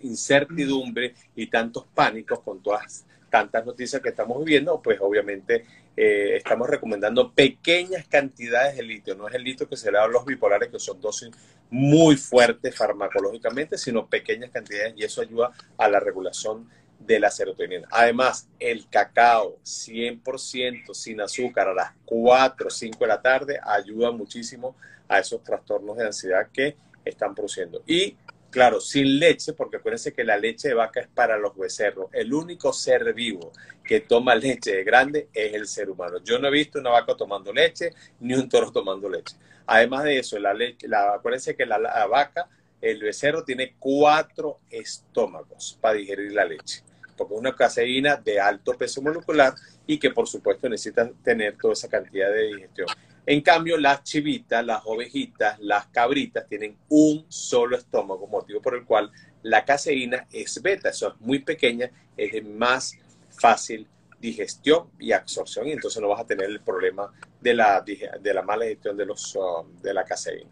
[0.00, 3.04] incertidumbre y tantos pánicos con todas
[3.34, 5.64] tantas noticias que estamos viviendo, pues obviamente
[5.96, 9.16] eh, estamos recomendando pequeñas cantidades de litio.
[9.16, 11.30] No es el litio que se le da a los bipolares, que son dosis
[11.68, 17.86] muy fuertes farmacológicamente, sino pequeñas cantidades y eso ayuda a la regulación de la serotonina.
[17.90, 24.10] Además, el cacao 100% sin azúcar a las 4 o 5 de la tarde ayuda
[24.10, 24.76] muchísimo
[25.08, 27.82] a esos trastornos de ansiedad que están produciendo.
[27.86, 28.16] Y
[28.50, 32.08] claro, sin leche, porque acuérdense que la leche de vaca es para los becerros.
[32.12, 33.52] El único ser vivo
[33.84, 36.18] que toma leche de grande es el ser humano.
[36.24, 39.36] Yo no he visto una vaca tomando leche ni un toro tomando leche.
[39.66, 42.48] Además de eso, la leche, la, acuérdense que la vaca,
[42.90, 46.82] el becerro tiene cuatro estómagos para digerir la leche
[47.16, 49.54] porque es una caseína de alto peso molecular
[49.86, 52.88] y que por supuesto necesita tener toda esa cantidad de digestión.
[53.26, 58.84] En cambio, las chivitas, las ovejitas, las cabritas tienen un solo estómago, motivo por el
[58.84, 59.10] cual
[59.42, 62.98] la caseína es beta, eso es muy pequeña, es más
[63.30, 63.86] fácil
[64.20, 68.42] digestión y absorción y entonces no vas a tener el problema de la, de la
[68.42, 70.50] mala digestión de, los, um, de la caseína.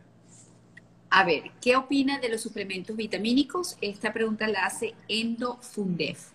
[1.15, 3.77] A ver, ¿qué opina de los suplementos vitamínicos?
[3.83, 6.31] Esta pregunta la hace Endofundef.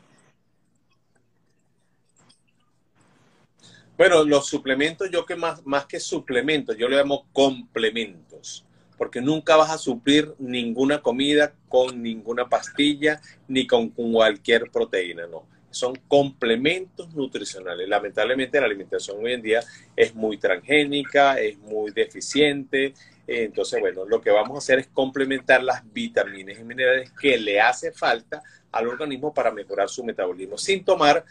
[3.98, 8.64] Bueno, los suplementos, yo que más, más que suplementos, yo le llamo complementos,
[9.00, 15.48] porque nunca vas a suplir ninguna comida con ninguna pastilla ni con, cualquier proteína, no.
[15.72, 17.90] Son complementos nutricionales.
[17.90, 19.64] Lamentablemente la alimentación hoy en día
[19.96, 22.94] es muy transgénica, es muy deficiente.
[23.28, 27.60] Entonces, bueno, lo que vamos a hacer es complementar las vitaminas y minerales que le
[27.60, 31.26] hace falta al organismo para mejorar su metabolismo, sin tomar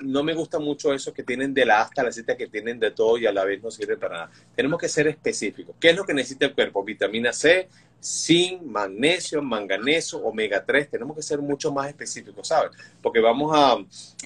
[0.00, 2.90] no me gusta mucho eso que tienen de la hasta la Z, que tienen de
[2.92, 4.30] todo y a la vez no sirve para nada.
[4.54, 5.76] Tenemos que ser específicos.
[5.78, 6.82] ¿Qué es lo que necesita el cuerpo?
[6.82, 7.68] Vitamina C,
[8.02, 10.90] zinc, magnesio, manganeso, omega 3.
[10.90, 12.72] Tenemos que ser mucho más específicos, ¿sabes?
[13.00, 13.76] Porque vamos a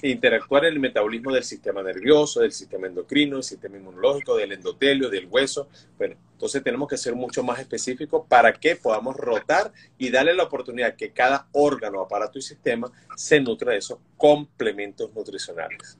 [0.01, 5.09] interactuar en el metabolismo del sistema nervioso, del sistema endocrino, del sistema inmunológico, del endotelio,
[5.09, 5.67] del hueso.
[5.97, 10.43] Bueno, entonces tenemos que ser mucho más específicos para que podamos rotar y darle la
[10.43, 15.97] oportunidad que cada órgano, aparato y sistema se nutra de esos complementos nutricionales.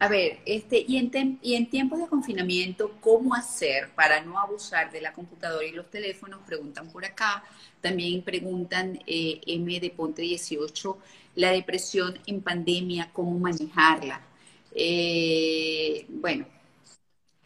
[0.00, 4.90] A ver, este, y, en y en tiempos de confinamiento, ¿cómo hacer para no abusar
[4.90, 6.40] de la computadora y los teléfonos?
[6.46, 7.44] Preguntan por acá.
[7.82, 10.98] También preguntan eh, M de Ponte 18,
[11.36, 14.22] la depresión en pandemia, ¿cómo manejarla?
[14.74, 16.46] Eh, bueno,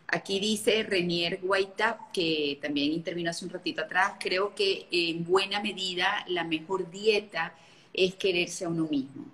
[0.08, 5.60] aquí dice Renier Guaita, que también intervino hace un ratito atrás, creo que en buena
[5.60, 7.54] medida la mejor dieta
[7.92, 9.26] es quererse a uno mismo.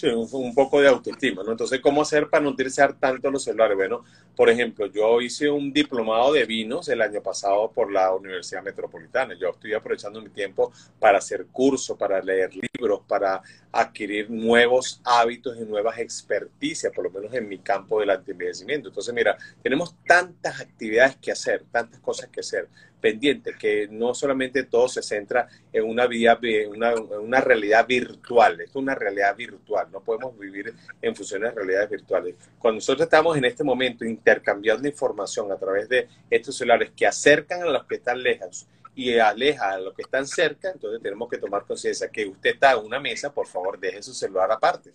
[0.00, 1.50] Sí, un, poco de autoestima, ¿no?
[1.50, 3.76] Entonces, ¿cómo hacer para no utilizar tanto los celulares?
[3.76, 4.02] Bueno,
[4.36, 9.34] por ejemplo, yo hice un diplomado de vinos el año pasado por la Universidad Metropolitana.
[9.38, 15.56] Yo estoy aprovechando mi tiempo para hacer cursos, para leer libros, para adquirir nuevos hábitos
[15.58, 18.88] y nuevas experticias, por lo menos en mi campo del antienvejecimiento.
[18.88, 22.68] Entonces, mira, tenemos tantas actividades que hacer, tantas cosas que hacer
[23.00, 26.38] pendiente, que no solamente todo se centra en una, vía,
[26.68, 31.50] una, una realidad virtual, esto es una realidad virtual, no podemos vivir en función de
[31.50, 32.34] realidades virtuales.
[32.58, 37.62] Cuando nosotros estamos en este momento intercambiando información a través de estos celulares que acercan
[37.62, 41.38] a los que están lejos y aleja a los que están cerca, entonces tenemos que
[41.38, 44.92] tomar conciencia que usted está en una mesa, por favor, deje su celular aparte.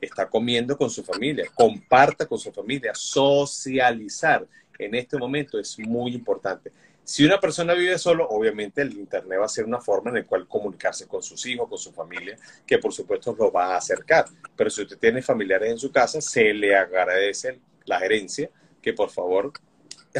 [0.00, 4.46] Está comiendo con su familia, comparta con su familia, socializar
[4.78, 6.72] en este momento es muy importante.
[7.04, 10.24] Si una persona vive solo, obviamente el Internet va a ser una forma en la
[10.24, 14.26] cual comunicarse con sus hijos, con su familia, que por supuesto lo va a acercar.
[14.56, 18.48] Pero si usted tiene familiares en su casa, se le agradece la gerencia
[18.82, 19.52] que por favor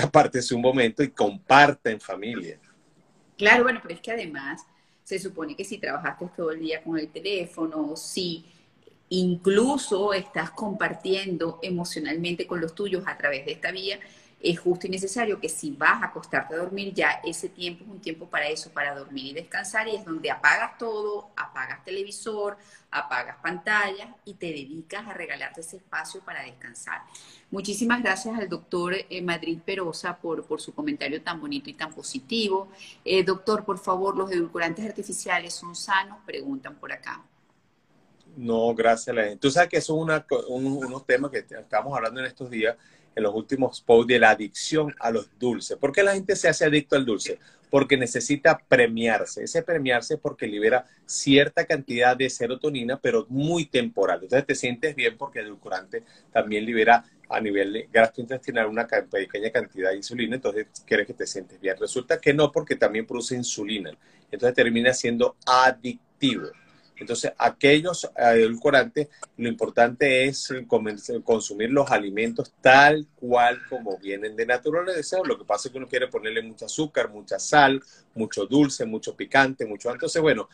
[0.01, 2.59] apártese un momento y comparta en familia.
[3.37, 4.63] Claro, bueno, pero es que además
[5.03, 8.45] se supone que si trabajaste todo el día con el teléfono, si
[9.09, 13.99] incluso estás compartiendo emocionalmente con los tuyos a través de esta vía,
[14.43, 17.91] es justo y necesario que si vas a acostarte a dormir, ya ese tiempo es
[17.91, 22.57] un tiempo para eso, para dormir y descansar, y es donde apagas todo, apagas televisor,
[22.91, 27.03] apagas pantallas y te dedicas a regalarte ese espacio para descansar.
[27.53, 31.93] Muchísimas gracias al doctor eh, Madrid Perosa por, por su comentario tan bonito y tan
[31.93, 32.69] positivo.
[33.05, 36.19] Eh, doctor, por favor, ¿los edulcorantes artificiales son sanos?
[36.27, 37.23] Preguntan por acá.
[38.37, 39.15] No, gracias.
[39.39, 42.77] Tú sabes que eso es unos temas que estamos hablando en estos días
[43.15, 45.77] en los últimos posts de la adicción a los dulces.
[45.77, 47.39] ¿Por qué la gente se hace adicto al dulce?
[47.71, 49.45] Porque necesita premiarse.
[49.45, 54.21] Ese premiarse es porque libera cierta cantidad de serotonina, pero muy temporal.
[54.23, 59.91] Entonces te sientes bien porque el edulcorante también libera a nivel gastrointestinal una pequeña cantidad
[59.91, 61.77] de insulina, entonces quieres que te sientes bien.
[61.79, 63.91] Resulta que no, porque también produce insulina.
[64.31, 66.49] Entonces termina siendo adictivo.
[67.03, 70.53] Entonces, aquellos edulcorantes, lo importante es
[71.25, 75.19] consumir los alimentos tal cual como vienen de naturaleza.
[75.25, 77.83] Lo que pasa es que uno quiere ponerle mucho azúcar, mucha sal,
[78.15, 79.91] mucho dulce, mucho picante, mucho.
[79.91, 80.49] Entonces, bueno,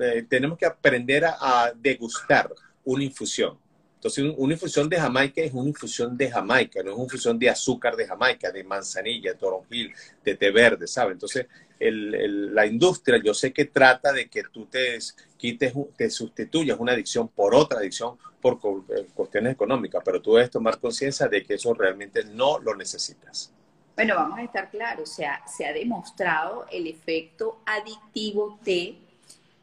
[0.00, 2.50] eh, tenemos que aprender a degustar
[2.84, 3.58] una infusión.
[3.96, 7.50] Entonces, una infusión de Jamaica es una infusión de Jamaica, no es una infusión de
[7.50, 11.14] azúcar de Jamaica, de manzanilla, de toronjil, de té verde, ¿sabes?
[11.14, 11.46] Entonces,
[11.78, 14.98] la industria, yo sé que trata de que tú te
[15.36, 18.58] quites, te sustituyas una adicción por otra adicción por
[18.90, 23.52] eh, cuestiones económicas, pero tú debes tomar conciencia de que eso realmente no lo necesitas.
[23.96, 28.98] Bueno, vamos a estar claros, se ha demostrado el efecto adictivo de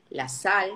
[0.10, 0.72] la sal,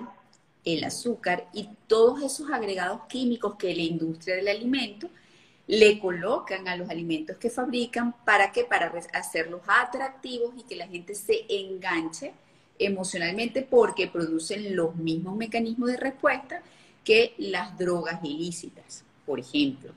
[0.64, 5.08] el azúcar y todos esos agregados químicos que la industria del alimento
[5.66, 10.88] le colocan a los alimentos que fabrican para que para hacerlos atractivos y que la
[10.88, 12.32] gente se enganche
[12.78, 16.62] emocionalmente porque producen los mismos mecanismos de respuesta
[17.04, 19.92] que las drogas ilícitas, por ejemplo.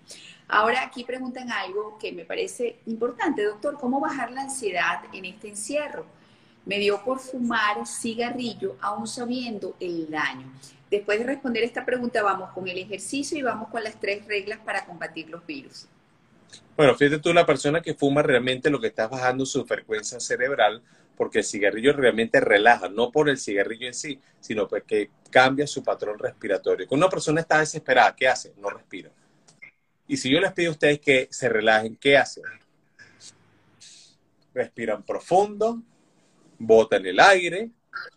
[0.47, 5.49] Ahora aquí preguntan algo que me parece importante, doctor, ¿cómo bajar la ansiedad en este
[5.49, 6.05] encierro?
[6.65, 10.51] Me dio por fumar cigarrillo aún sabiendo el daño.
[10.89, 14.59] Después de responder esta pregunta, vamos con el ejercicio y vamos con las tres reglas
[14.59, 15.87] para combatir los virus.
[16.75, 20.81] Bueno, fíjate tú, la persona que fuma realmente lo que está bajando su frecuencia cerebral
[21.21, 25.83] porque el cigarrillo realmente relaja, no por el cigarrillo en sí, sino porque cambia su
[25.83, 26.87] patrón respiratorio.
[26.87, 28.55] Cuando una persona está desesperada, ¿qué hace?
[28.57, 29.11] No respira.
[30.07, 32.43] Y si yo les pido a ustedes que se relajen, ¿qué hacen?
[34.51, 35.83] Respiran profundo,
[36.57, 37.69] botan el aire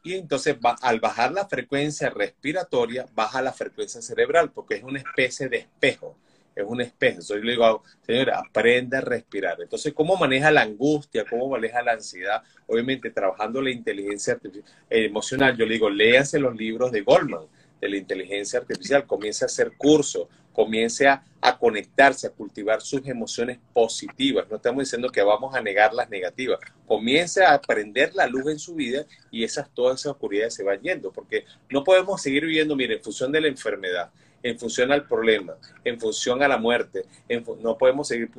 [0.03, 5.51] y entonces al bajar la frecuencia respiratoria, baja la frecuencia cerebral porque es una especie
[5.51, 6.16] de espejo
[6.55, 7.21] es un espejo.
[7.21, 9.61] Entonces yo le digo, señora, aprende a respirar.
[9.61, 11.25] Entonces, ¿cómo maneja la angustia?
[11.29, 12.43] ¿Cómo maneja la ansiedad?
[12.67, 14.39] Obviamente, trabajando la inteligencia
[14.89, 17.47] emocional, yo le digo, léase los libros de Goldman,
[17.81, 21.23] de la inteligencia artificial, comience a hacer cursos, comience a,
[21.59, 24.47] conectarse, a cultivar sus emociones positivas.
[24.49, 26.59] No estamos diciendo que vamos a negar las negativas.
[26.87, 30.81] Comience a aprender la luz en su vida y esas, todas esas oscuridades se van
[30.81, 34.11] yendo, porque no podemos seguir viviendo, mire, en función de la enfermedad
[34.45, 37.07] en función al problema, en función a la muerte.
[37.62, 38.30] no podemos seguir,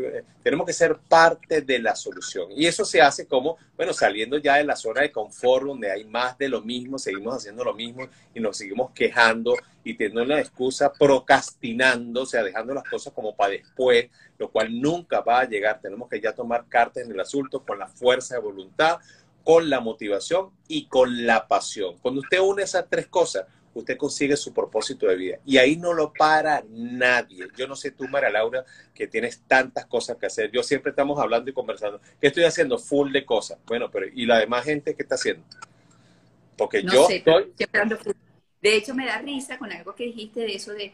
[0.43, 2.47] tenemos que ser parte de la solución.
[2.55, 6.05] Y eso se hace como, bueno, saliendo ya de la zona de confort donde hay
[6.05, 10.39] más de lo mismo, seguimos haciendo lo mismo y nos seguimos quejando y teniendo una
[10.39, 15.49] excusa procrastinando, o sea, dejando las cosas como para después, lo cual nunca va a
[15.49, 15.81] llegar.
[15.81, 18.99] Tenemos que ya tomar cartas en el asunto con la fuerza de voluntad,
[19.43, 21.97] con la motivación y con la pasión.
[21.99, 23.45] Cuando usted une esas tres cosas,
[23.75, 25.37] usted consigue su propósito de vida.
[25.45, 27.47] Y ahí no lo para nadie.
[27.57, 30.49] Yo no sé tú, María Laura, que tienes tantas cosas que hacer.
[30.51, 31.99] Yo siempre estamos hablando y conversando.
[32.19, 32.79] ¿Qué estoy haciendo?
[32.79, 33.59] Full de cosas.
[33.65, 35.43] Bueno, pero ¿y la demás gente qué está haciendo?
[36.57, 37.53] Porque yo estoy...
[38.61, 40.93] De hecho, me da risa con algo que dijiste de eso de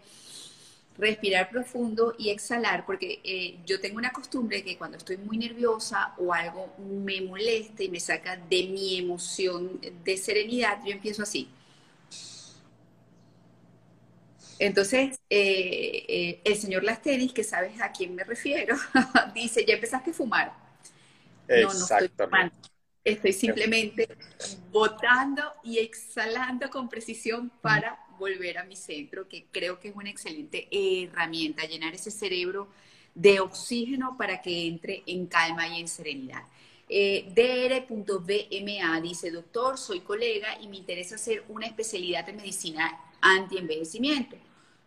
[0.98, 6.14] respirar profundo y exhalar, porque eh, yo tengo una costumbre que cuando estoy muy nerviosa
[6.18, 11.48] o algo me molesta y me saca de mi emoción de serenidad, yo empiezo así.
[14.62, 18.76] Entonces, eh, eh, el señor Lastenis, que sabes a quién me refiero,
[19.34, 20.53] dice, ya empezaste a fumar.
[21.49, 22.55] No, no estoy fumando.
[23.03, 24.07] Estoy simplemente
[24.72, 30.12] botando y exhalando con precisión para volver a mi centro, que creo que es una
[30.12, 32.68] excelente herramienta, llenar ese cerebro
[33.16, 36.43] de oxígeno para que entre en calma y en serenidad.
[36.88, 37.26] Eh,
[37.88, 44.38] dr.bma dice, doctor, soy colega y me interesa hacer una especialidad en medicina anti-envejecimiento.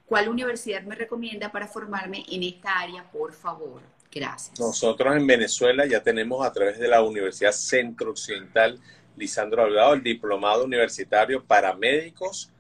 [0.07, 3.81] ¿Cuál universidad me recomienda para formarme en esta área, por favor?
[4.11, 4.61] Gracias.
[4.61, 8.79] Nosotros en Venezuela ya tenemos a través de la Universidad Centro Occidental
[9.17, 12.51] Lisandro Alvarado el diplomado universitario para médicos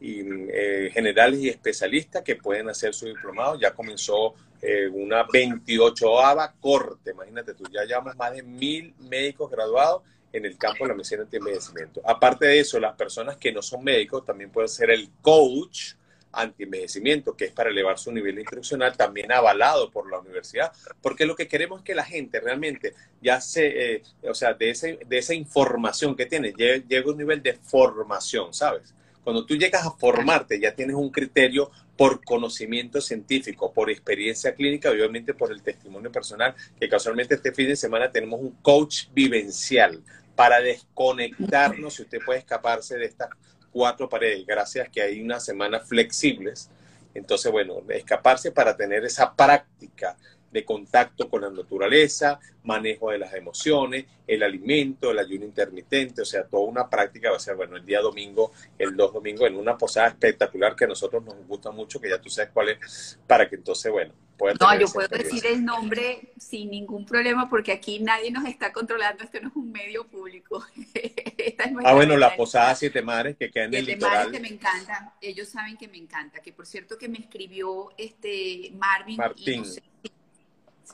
[0.00, 3.58] eh, generales y especialistas que pueden hacer su diplomado.
[3.58, 10.02] Ya comenzó eh, una 28ava corte, imagínate tú, ya llevamos más de mil médicos graduados
[10.32, 12.00] en el campo de la medicina anti-envejecimiento.
[12.04, 15.94] Aparte de eso, las personas que no son médicos también pueden ser el coach
[16.36, 21.34] anti-envejecimiento, que es para elevar su nivel instruccional, también avalado por la universidad, porque lo
[21.34, 25.18] que queremos es que la gente realmente ya se, eh, o sea, de, ese, de
[25.18, 28.94] esa información que tiene, llegue, a un nivel de formación, ¿sabes?
[29.24, 34.90] Cuando tú llegas a formarte, ya tienes un criterio por conocimiento científico, por experiencia clínica,
[34.90, 40.02] obviamente por el testimonio personal, que casualmente este fin de semana tenemos un coach vivencial
[40.36, 43.30] para desconectarnos, si usted puede escaparse de estas
[43.76, 46.70] cuatro paredes, gracias que hay unas semanas flexibles.
[47.12, 50.16] Entonces, bueno, escaparse para tener esa práctica
[50.56, 56.24] de contacto con la naturaleza, manejo de las emociones, el alimento, el ayuno intermitente, o
[56.24, 59.54] sea, toda una práctica va a ser, bueno, el día domingo, el dos domingo, en
[59.56, 63.18] una posada espectacular que a nosotros nos gusta mucho, que ya tú sabes cuál es,
[63.26, 64.56] para que entonces, bueno, puedan...
[64.58, 69.24] No, yo puedo decir el nombre sin ningún problema porque aquí nadie nos está controlando,
[69.24, 70.64] esto no es un medio público.
[71.84, 74.16] ah, bueno, la posada Siete Mares que queda en el Siete litoral.
[74.16, 77.90] Mares que me encanta, ellos saben que me encanta, que por cierto que me escribió
[77.98, 79.18] este Marvin.
[79.18, 79.62] Martín.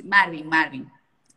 [0.05, 0.91] Marvin, Marvin.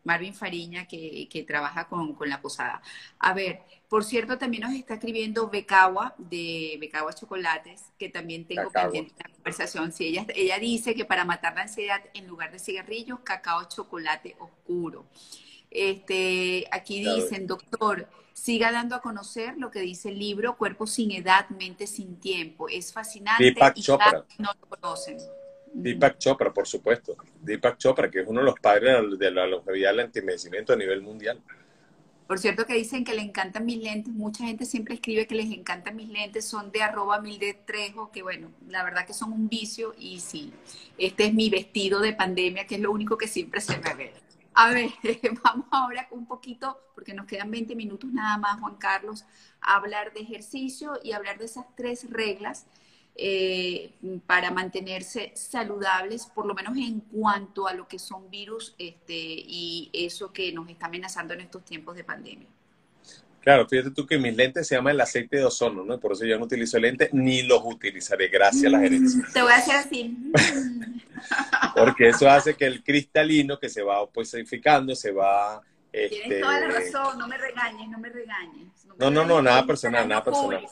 [0.05, 2.81] Marvin Fariña, que, trabaja con, la posada.
[3.19, 8.69] A ver, por cierto, también nos está escribiendo Becagua, de Becagua Chocolates, que también tengo
[8.69, 9.91] pendiente la conversación.
[9.91, 14.35] Sí, ella, ella dice que para matar la ansiedad, en lugar de cigarrillos, cacao chocolate
[14.39, 15.05] oscuro.
[15.71, 21.11] Este, aquí dicen, doctor, siga dando a conocer lo que dice el libro Cuerpo sin
[21.11, 22.69] edad, mente sin tiempo.
[22.69, 23.83] Es fascinante y
[24.37, 25.17] no lo conocen.
[25.77, 27.17] Deepak Chopra, por supuesto.
[27.41, 31.01] Deepak Chopra, que es uno de los padres de la longevidad del antimedicamento a nivel
[31.01, 31.41] mundial.
[32.27, 35.51] Por cierto que dicen que le encantan mis lentes, mucha gente siempre escribe que les
[35.51, 39.31] encantan mis lentes, son de arroba mil de trejo, que bueno, la verdad que son
[39.31, 40.51] un vicio y sí,
[40.97, 44.13] este es mi vestido de pandemia, que es lo único que siempre se me ve.
[44.55, 44.89] A ver,
[45.43, 49.25] vamos ahora un poquito, porque nos quedan 20 minutos nada más, Juan Carlos,
[49.59, 52.65] a hablar de ejercicio y hablar de esas tres reglas
[53.17, 53.91] eh,
[54.27, 59.89] para mantenerse saludables, por lo menos en cuanto a lo que son virus este, y
[59.93, 62.47] eso que nos está amenazando en estos tiempos de pandemia.
[63.41, 65.99] Claro, fíjate tú que mis lentes se llaman el aceite de ozono, ¿no?
[65.99, 69.23] Por eso yo no utilizo lentes ni los utilizaré, gracias a la gerencia.
[69.31, 70.17] Te voy a hacer así.
[71.75, 75.61] Porque eso hace que el cristalino que se va opacificando, se va...
[75.91, 78.67] Tienes toda la este, razón, no me regañes, no me regañes.
[78.97, 80.65] No, no, no, nada personal, nada personal.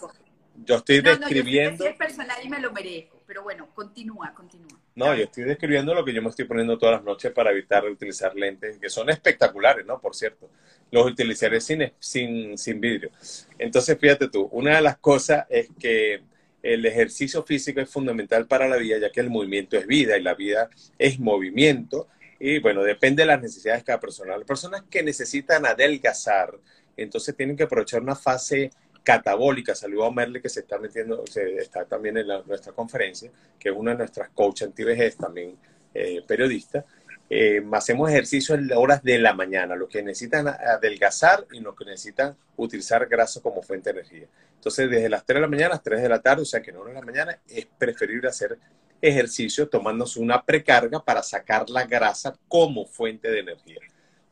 [0.66, 1.84] Yo estoy describiendo.
[1.84, 4.80] No, yo personal y me lo merezco, pero bueno, continúa, continúa.
[4.96, 7.86] No, yo estoy describiendo lo que yo me estoy poniendo todas las noches para evitar
[7.86, 10.00] utilizar lentes, que son espectaculares, ¿no?
[10.00, 10.50] Por cierto,
[10.92, 13.10] los utilizaré sin, sin, sin vidrio.
[13.58, 16.22] Entonces, fíjate tú, una de las cosas es que
[16.62, 20.22] el ejercicio físico es fundamental para la vida, ya que el movimiento es vida y
[20.22, 22.08] la vida es movimiento.
[22.40, 24.38] Y bueno, depende de las necesidades de cada persona.
[24.38, 26.58] Las personas que necesitan adelgazar,
[26.96, 28.72] entonces tienen que aprovechar una fase
[29.04, 29.76] catabólica.
[29.76, 33.30] Saludo a Merle que se está metiendo, se está también en nuestra conferencia,
[33.60, 35.58] que es una de nuestras coaches anti-vejez, también
[35.94, 36.84] eh, periodista.
[37.30, 41.86] Eh, hacemos ejercicio en horas de la mañana, los que necesitan adelgazar y los que
[41.86, 44.28] necesitan utilizar grasa como fuente de energía.
[44.56, 46.62] Entonces, desde las 3 de la mañana a las 3 de la tarde, o sea
[46.62, 48.58] que en horas de la mañana, es preferible hacer
[49.02, 53.80] ejercicio tomándose una precarga para sacar la grasa como fuente de energía.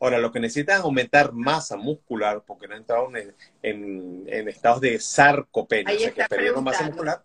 [0.02, 5.00] Ahora, lo que necesitan es aumentar masa muscular, porque no entraron en, en, estados de
[5.00, 7.24] sarcopenia, o sea, que perdieron masa muscular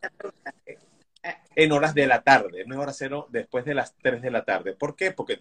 [1.54, 4.74] en horas de la tarde, es mejor hacerlo después de las 3 de la tarde.
[4.74, 5.10] ¿Por qué?
[5.10, 5.38] Porque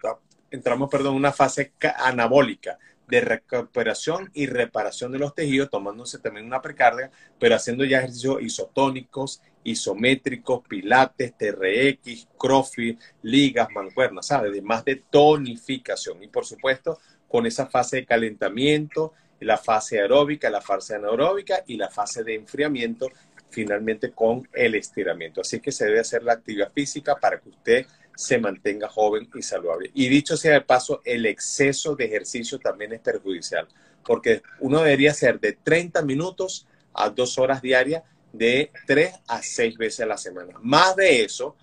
[0.49, 6.45] entramos, perdón, en una fase anabólica de recuperación y reparación de los tejidos, tomándose también
[6.45, 14.51] una precarga, pero haciendo ya ejercicios isotónicos, isométricos, pilates, TRX, crossfit, ligas, mancuernas, ¿sabes?
[14.51, 16.23] Además de tonificación.
[16.23, 16.99] Y por supuesto,
[17.35, 19.11] con esa fase de calentamiento,
[19.41, 23.09] la fase aeróbica, la fase anaeróbica y la fase de enfriamiento,
[23.49, 25.41] finalmente con el estiramiento.
[25.41, 29.41] Así que se debe hacer la actividad física para que usted se mantenga joven y
[29.41, 29.91] saludable.
[29.93, 33.67] Y dicho sea de paso, el exceso de ejercicio también es perjudicial,
[34.05, 39.77] porque uno debería hacer de 30 minutos a 2 horas diarias de 3 a 6
[39.77, 40.53] veces a la semana.
[40.61, 41.57] Más de eso,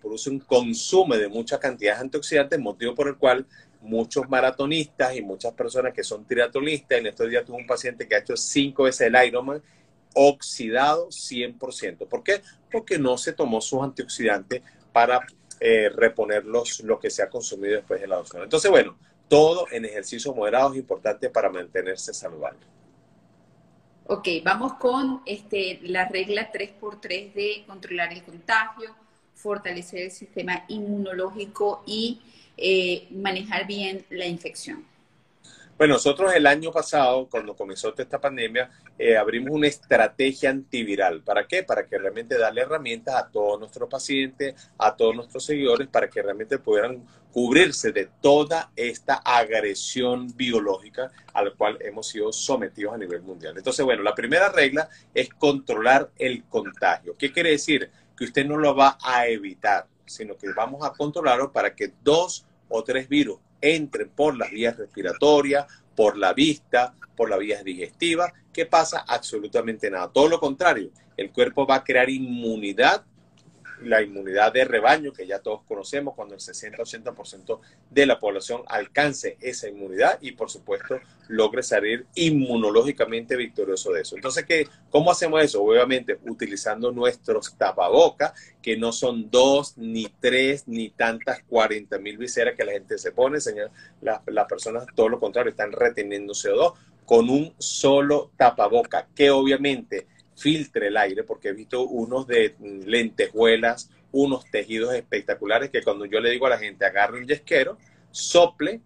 [0.00, 3.46] produce un consumo de mucha cantidad de antioxidantes, motivo por el cual
[3.80, 8.14] muchos maratonistas y muchas personas que son triatlonistas, en estos días tuve un paciente que
[8.14, 9.62] ha hecho 5 veces el Ironman,
[10.14, 12.08] oxidado 100%.
[12.08, 12.42] ¿Por qué?
[12.70, 14.62] Porque no se tomó sus antioxidantes
[14.92, 15.20] para
[15.60, 18.42] eh, reponer lo que se ha consumido después de la adopción.
[18.42, 18.96] Entonces, bueno,
[19.28, 22.60] todo en ejercicio moderado es importante para mantenerse saludable.
[24.06, 28.94] Ok, vamos con este, la regla 3x3 de controlar el contagio,
[29.34, 32.22] fortalecer el sistema inmunológico y
[32.58, 34.84] eh, manejar bien la infección.
[35.78, 41.22] Bueno, nosotros el año pasado, cuando comenzó esta pandemia, eh, abrimos una estrategia antiviral.
[41.22, 41.62] ¿Para qué?
[41.62, 46.20] Para que realmente darle herramientas a todos nuestros pacientes, a todos nuestros seguidores, para que
[46.20, 52.98] realmente pudieran cubrirse de toda esta agresión biológica a la cual hemos sido sometidos a
[52.98, 53.56] nivel mundial.
[53.56, 57.14] Entonces, bueno, la primera regla es controlar el contagio.
[57.16, 57.88] ¿Qué quiere decir?
[58.16, 62.47] Que usted no lo va a evitar, sino que vamos a controlarlo para que dos
[62.68, 65.66] o tres virus entren por las vías respiratorias,
[65.96, 68.32] por la vista, por las vías digestivas.
[68.52, 69.04] ¿Qué pasa?
[69.06, 70.10] Absolutamente nada.
[70.12, 73.04] Todo lo contrario, el cuerpo va a crear inmunidad
[73.82, 77.60] la inmunidad de rebaño, que ya todos conocemos, cuando el 60-80%
[77.90, 84.16] de la población alcance esa inmunidad y, por supuesto, logre salir inmunológicamente victorioso de eso.
[84.16, 85.62] Entonces, ¿qué, ¿cómo hacemos eso?
[85.62, 92.54] Obviamente, utilizando nuestros tapabocas, que no son dos, ni tres, ni tantas 40 mil viseras
[92.54, 93.70] que la gente se pone, señor.
[94.00, 96.74] Las personas, todo lo contrario, están reteniendo CO2
[97.04, 100.06] con un solo tapaboca, que obviamente
[100.38, 106.20] filtre el aire, porque he visto unos de lentejuelas, unos tejidos espectaculares que cuando yo
[106.20, 107.76] le digo a la gente agarre un yesquero,
[108.10, 108.80] sople,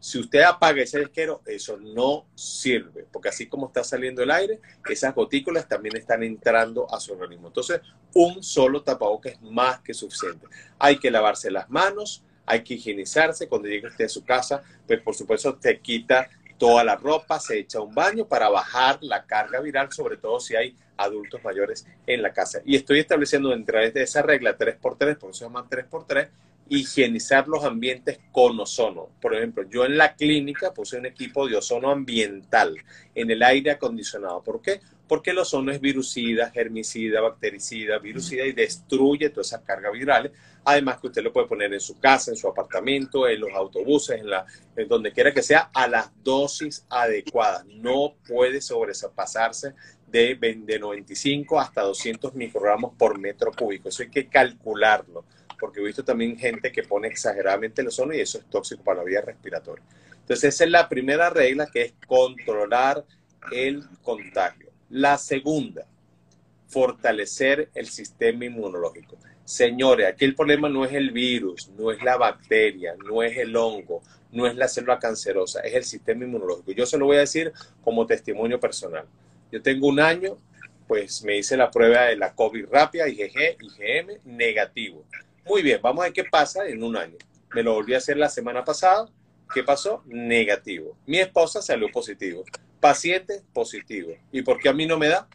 [0.00, 4.60] si usted apaga ese yesquero, eso no sirve, porque así como está saliendo el aire,
[4.88, 7.48] esas gotículas también están entrando a su organismo.
[7.48, 7.80] Entonces,
[8.14, 10.46] un solo tapabocas es más que suficiente.
[10.78, 15.00] Hay que lavarse las manos, hay que higienizarse cuando llegue usted a su casa, pues
[15.00, 16.28] por supuesto te quita
[16.58, 20.54] toda la ropa, se echa un baño para bajar la carga viral, sobre todo si
[20.54, 22.60] hay adultos mayores en la casa.
[22.64, 26.28] Y estoy estableciendo a través de esa regla 3x3, por eso se llama 3x3,
[26.68, 29.08] higienizar los ambientes con ozono.
[29.20, 32.76] Por ejemplo, yo en la clínica puse un equipo de ozono ambiental
[33.14, 34.42] en el aire acondicionado.
[34.42, 34.80] ¿Por qué?
[35.06, 40.32] Porque el ozono es virucida, germicida, bactericida, virucida y destruye todas esas cargas virales.
[40.64, 44.18] Además que usted lo puede poner en su casa, en su apartamento, en los autobuses,
[44.18, 47.66] en, la, en donde quiera que sea, a las dosis adecuadas.
[47.66, 49.74] No puede sobrepasarse
[50.22, 53.88] de, de 95 hasta 200 microgramos por metro cúbico.
[53.88, 55.24] Eso hay que calcularlo
[55.58, 58.98] porque he visto también gente que pone exageradamente el ozono y eso es tóxico para
[58.98, 59.84] la vía respiratoria.
[60.20, 63.04] Entonces, esa es la primera regla que es controlar
[63.50, 64.70] el contagio.
[64.90, 65.86] La segunda,
[66.68, 69.16] fortalecer el sistema inmunológico.
[69.44, 73.54] Señores, aquí el problema no es el virus, no es la bacteria, no es el
[73.56, 74.02] hongo,
[74.32, 76.72] no es la célula cancerosa, es el sistema inmunológico.
[76.72, 77.52] Yo se lo voy a decir
[77.82, 79.06] como testimonio personal.
[79.54, 80.36] Yo tengo un año,
[80.88, 85.04] pues me hice la prueba de la COVID rápida, IgG, IgM, negativo.
[85.44, 87.14] Muy bien, vamos a ver qué pasa en un año.
[87.54, 89.08] Me lo volví a hacer la semana pasada.
[89.54, 90.02] ¿Qué pasó?
[90.06, 90.98] Negativo.
[91.06, 92.42] Mi esposa salió positivo.
[92.80, 94.16] Paciente positivo.
[94.32, 95.28] ¿Y por qué a mí no me da?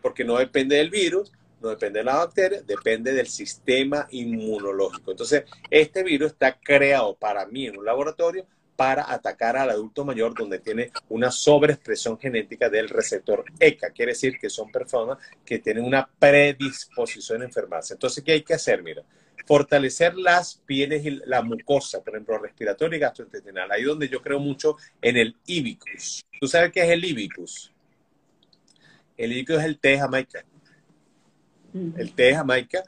[0.00, 1.30] Porque no depende del virus,
[1.60, 5.10] no depende de la bacteria, depende del sistema inmunológico.
[5.10, 8.46] Entonces, este virus está creado para mí en un laboratorio
[8.76, 13.90] para atacar al adulto mayor donde tiene una sobreexpresión genética del receptor ECA.
[13.90, 17.94] Quiere decir que son personas que tienen una predisposición a enfermarse.
[17.94, 18.82] Entonces, ¿qué hay que hacer?
[18.82, 19.02] Mira,
[19.46, 23.70] fortalecer las pieles y la mucosa, por ejemplo, respiratoria y gastrointestinal.
[23.70, 26.24] Ahí donde yo creo mucho en el ibicus.
[26.40, 27.72] ¿Tú sabes qué es el ibicus?
[29.16, 30.44] El ibicus es el té de Jamaica.
[31.96, 32.82] El té de Jamaica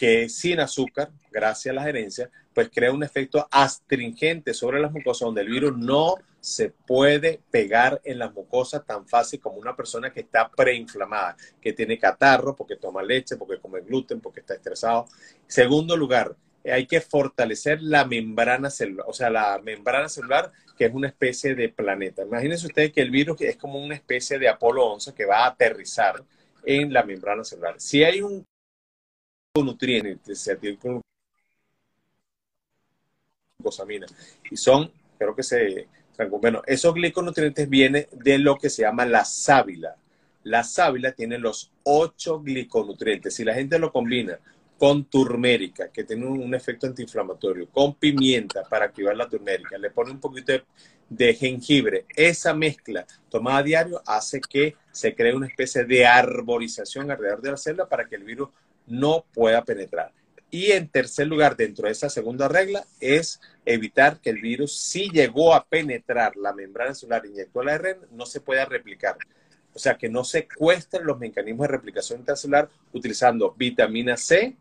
[0.00, 2.30] que sin azúcar, gracias a la gerencia,
[2.60, 8.02] pues crea un efecto astringente sobre las mucosas donde el virus no se puede pegar
[8.04, 12.76] en las mucosas tan fácil como una persona que está preinflamada, que tiene catarro porque
[12.76, 15.06] toma leche, porque come gluten, porque está estresado.
[15.46, 16.36] Segundo lugar,
[16.70, 21.54] hay que fortalecer la membrana celular, o sea, la membrana celular que es una especie
[21.54, 22.24] de planeta.
[22.24, 25.46] Imagínense ustedes que el virus es como una especie de Apolo 11 que va a
[25.46, 26.22] aterrizar
[26.66, 27.76] en la membrana celular.
[27.78, 28.44] Si hay un
[29.56, 30.50] nutrientes,
[33.60, 34.06] glucosamina.
[34.50, 35.88] Y son, creo que se,
[36.28, 39.96] bueno, esos gliconutrientes vienen de lo que se llama la sábila.
[40.42, 43.34] La sábila tiene los ocho gliconutrientes.
[43.34, 44.38] Si la gente lo combina
[44.78, 50.10] con turmérica, que tiene un, efecto antiinflamatorio, con pimienta para activar la turmérica, le pone
[50.10, 50.64] un poquito de,
[51.10, 57.10] de, jengibre, esa mezcla tomada a diario hace que se cree una especie de arborización
[57.10, 58.48] alrededor de la célula para que el virus
[58.86, 60.12] no pueda penetrar.
[60.50, 65.08] Y en tercer lugar, dentro de esa segunda regla, es evitar que el virus, si
[65.10, 69.16] llegó a penetrar la membrana celular, inyectó la ARN, no se pueda replicar.
[69.72, 74.56] O sea, que no secuestren los mecanismos de replicación intracelular utilizando vitamina C,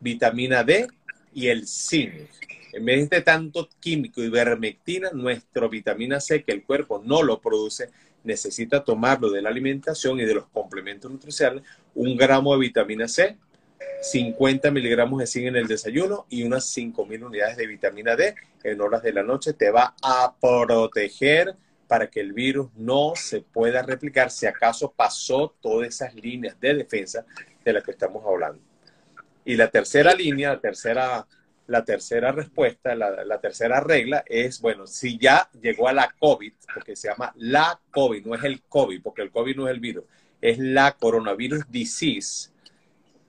[0.00, 0.88] vitamina D
[1.32, 2.28] y el zinc.
[2.72, 7.40] En vez de tanto químico y vermectina, nuestra vitamina C, que el cuerpo no lo
[7.40, 7.90] produce,
[8.24, 11.62] necesita tomarlo de la alimentación y de los complementos nutricionales,
[11.94, 13.36] un gramo de vitamina C,
[14.00, 18.80] 50 miligramos de zinc en el desayuno y unas 5.000 unidades de vitamina D en
[18.80, 21.54] horas de la noche te va a proteger
[21.86, 26.74] para que el virus no se pueda replicar si acaso pasó todas esas líneas de
[26.74, 27.24] defensa
[27.64, 28.60] de las que estamos hablando.
[29.44, 31.26] Y la tercera línea, la tercera
[31.66, 36.94] la tercera respuesta, la, tercera regla es, bueno, si ya llegó a la COVID, porque
[36.94, 40.04] se llama la COVID, no es el COVID, porque el COVID no es el virus,
[40.40, 42.50] es la coronavirus disease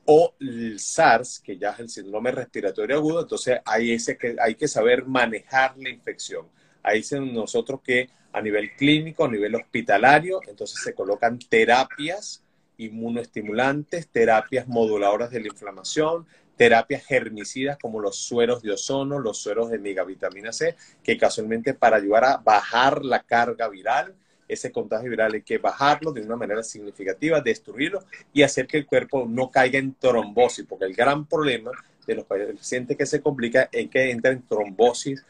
[0.06, 4.56] o el SARS, que ya es el síndrome respiratorio agudo, entonces hay, ese que, hay
[4.56, 6.48] que saber manejar la infección.
[6.84, 12.44] Ahí dicen nosotros que a nivel clínico, a nivel hospitalario, entonces se colocan terapias
[12.78, 19.70] inmunoestimulantes, terapias moduladoras de la inflamación, terapias germicidas como los sueros de ozono, los sueros
[19.70, 24.16] de megavitamina C, que casualmente para ayudar a bajar la carga viral,
[24.48, 28.86] ese contagio viral hay que bajarlo de una manera significativa, destruirlo y hacer que el
[28.86, 31.72] cuerpo no caiga en trombosis, porque el gran problema
[32.06, 35.24] de los pacientes que se complica es que entra en trombosis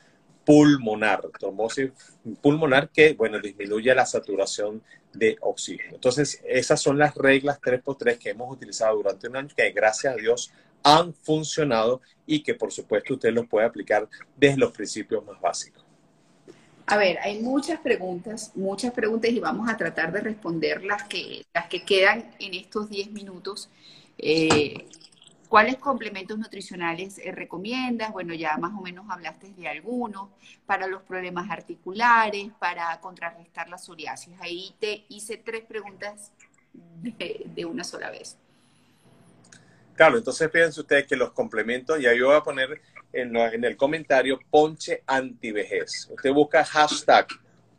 [0.46, 1.92] pulmonar, trombosis
[2.42, 4.82] pulmonar que, bueno, disminuye la saturación
[5.14, 5.96] de oxígeno.
[5.96, 10.18] Entonces, esas son las reglas 3x3 que hemos utilizado durante un año, que gracias a
[10.18, 10.52] Dios
[10.84, 15.85] han funcionado y que por supuesto usted los puede aplicar desde los principios más básicos.
[16.88, 21.44] A ver, hay muchas preguntas, muchas preguntas y vamos a tratar de responder las que,
[21.54, 23.70] las que quedan en estos 10 minutos.
[24.20, 24.88] Eh,
[25.50, 28.12] ¿Cuáles complementos nutricionales eh, recomiendas?
[28.12, 30.30] Bueno, ya más o menos hablaste de algunos,
[30.68, 34.34] para los problemas articulares, para contrarrestar la psoriasis.
[34.40, 36.32] Ahí te hice tres preguntas
[36.74, 38.38] de una sola vez.
[39.96, 42.82] Claro, entonces fíjense ustedes que los complementos, ya yo voy a poner
[43.16, 46.10] en, el comentario ponche antivejez.
[46.12, 47.28] Usted busca hashtag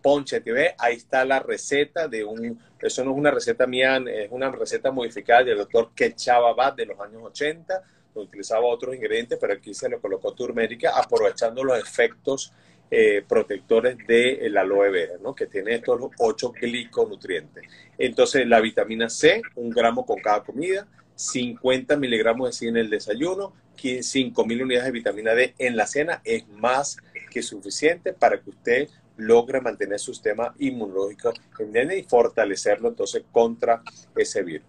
[0.02, 4.28] ponche antivejez, ahí está la receta de un, eso no es una receta mía, es
[4.30, 7.82] una receta modificada del doctor Quechaba de los años 80,
[8.14, 12.52] donde utilizaba otros ingredientes, pero aquí se le colocó turmérica, aprovechando los efectos
[12.90, 15.34] eh, protectores de aloe vera, ¿no?
[15.34, 17.64] que tiene estos ocho gliconutrientes.
[17.98, 20.86] Entonces, la vitamina C, un gramo con cada comida,
[21.16, 26.20] 50 miligramos de zinc en el desayuno, 5.000 unidades de vitamina D en la cena
[26.24, 26.96] es más
[27.30, 33.82] que suficiente para que usted logre mantener su sistema inmunológico y fortalecerlo entonces contra
[34.14, 34.66] ese virus.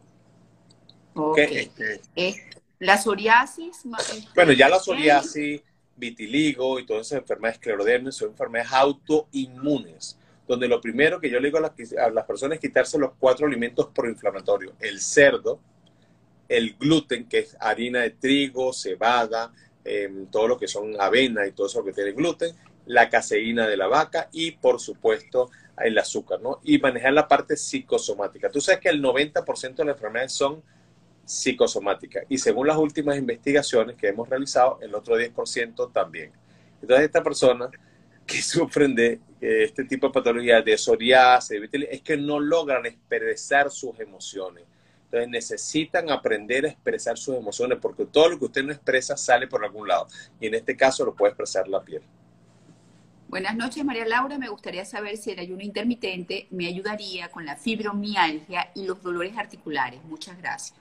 [1.14, 1.72] Okay.
[2.16, 2.36] Eh,
[2.80, 3.84] la psoriasis.
[3.86, 5.62] Este, bueno, ya la psoriasis,
[5.96, 10.18] vitiligo y todas esas enfermedades esclerodermias son enfermedades autoinmunes,
[10.48, 13.14] donde lo primero que yo le digo a las, a las personas es quitarse los
[13.20, 15.60] cuatro alimentos proinflamatorios, el cerdo,
[16.48, 19.52] el gluten, que es harina de trigo, cebada,
[19.84, 23.78] em, todo lo que son avena y todo eso que tiene gluten, la caseína de
[23.78, 26.60] la vaca y, por supuesto, el azúcar, ¿no?
[26.64, 28.50] Y manejar la parte psicosomática.
[28.50, 30.64] Tú sabes que el 90% de las enfermedades son
[31.26, 36.32] psicosomáticas y según las últimas investigaciones que hemos realizado, el otro 10% también.
[36.82, 37.70] Entonces, esta persona
[38.26, 44.00] que sufren de este tipo de patologías, de psoriasis, es que no logran expresar sus
[44.00, 44.64] emociones.
[45.08, 49.48] Entonces necesitan aprender a expresar sus emociones porque todo lo que usted no expresa sale
[49.48, 50.08] por algún lado.
[50.40, 52.02] Y en este caso lo puede expresar la piel.
[53.30, 54.38] Buenas noches, María Laura.
[54.38, 59.38] Me gustaría saber si el ayuno intermitente me ayudaría con la fibromialgia y los dolores
[59.38, 60.04] articulares.
[60.04, 60.78] Muchas gracias.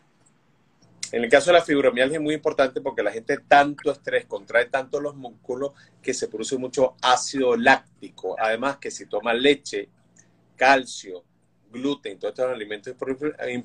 [1.13, 4.67] En el caso de la fibromialgia es muy importante porque la gente tanto estrés contrae
[4.67, 5.73] tanto los músculos
[6.03, 8.35] que se produce mucho ácido láctico.
[8.39, 9.89] Además que si toma leche,
[10.57, 11.23] calcio,
[11.77, 12.95] gluten, todos estos alimentos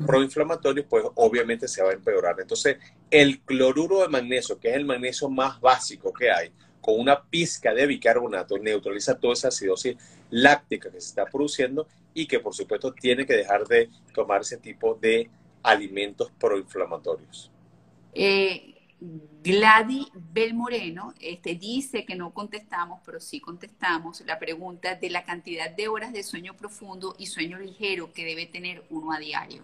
[0.06, 2.36] proinflamatorios, pues obviamente se va a empeorar.
[2.40, 2.78] Entonces,
[3.10, 6.52] el cloruro de magnesio, que es el magnesio más básico que hay,
[6.82, 9.96] con una pizca de bicarbonato neutraliza toda esa acidosis
[10.32, 14.58] láctica que se está produciendo y que por supuesto tiene que dejar de tomar ese
[14.58, 15.30] tipo de
[15.64, 17.52] alimentos proinflamatorios.
[18.14, 25.24] Eh, Gladys Belmoreno este, dice que no contestamos, pero sí contestamos la pregunta de la
[25.24, 29.64] cantidad de horas de sueño profundo y sueño ligero que debe tener uno a diario.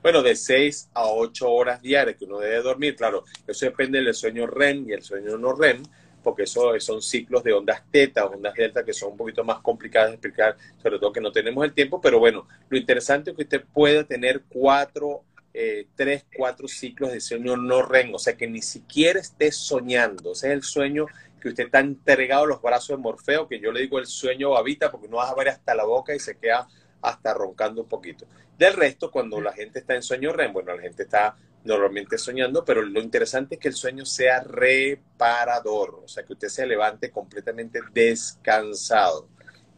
[0.00, 2.96] Bueno, de 6 a 8 horas diarias que uno debe dormir.
[2.96, 5.82] Claro, eso depende del sueño REM y el sueño no REM,
[6.22, 10.08] porque eso son ciclos de ondas teta, ondas delta, que son un poquito más complicadas
[10.08, 13.42] de explicar, sobre todo que no tenemos el tiempo, pero bueno, lo interesante es que
[13.42, 15.22] usted pueda tener cuatro
[15.56, 20.32] eh, tres, cuatro ciclos de sueño no REM, o sea que ni siquiera esté soñando.
[20.32, 21.06] Ese es el sueño
[21.40, 24.50] que usted está entregado a los brazos de Morfeo, que yo le digo el sueño
[24.50, 26.66] babita, porque uno va a ver hasta la boca y se queda
[27.02, 28.26] hasta roncando un poquito.
[28.58, 32.64] Del resto, cuando la gente está en sueño REM, bueno, la gente está normalmente soñando,
[32.64, 37.10] pero lo interesante es que el sueño sea reparador, o sea, que usted se levante
[37.10, 39.28] completamente descansado.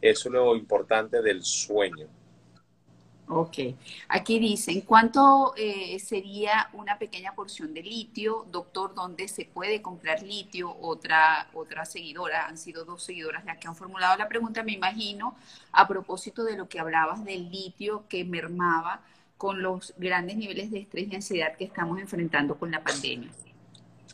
[0.01, 2.07] Eso es lo importante del sueño.
[3.29, 3.57] Ok.
[4.07, 8.45] Aquí dicen, ¿cuánto eh, sería una pequeña porción de litio?
[8.51, 10.73] Doctor, ¿dónde se puede comprar litio?
[10.79, 15.35] Otra, otra seguidora, han sido dos seguidoras las que han formulado la pregunta, me imagino,
[15.73, 19.01] a propósito de lo que hablabas del litio que mermaba
[19.37, 23.29] con los grandes niveles de estrés y ansiedad que estamos enfrentando con la pandemia.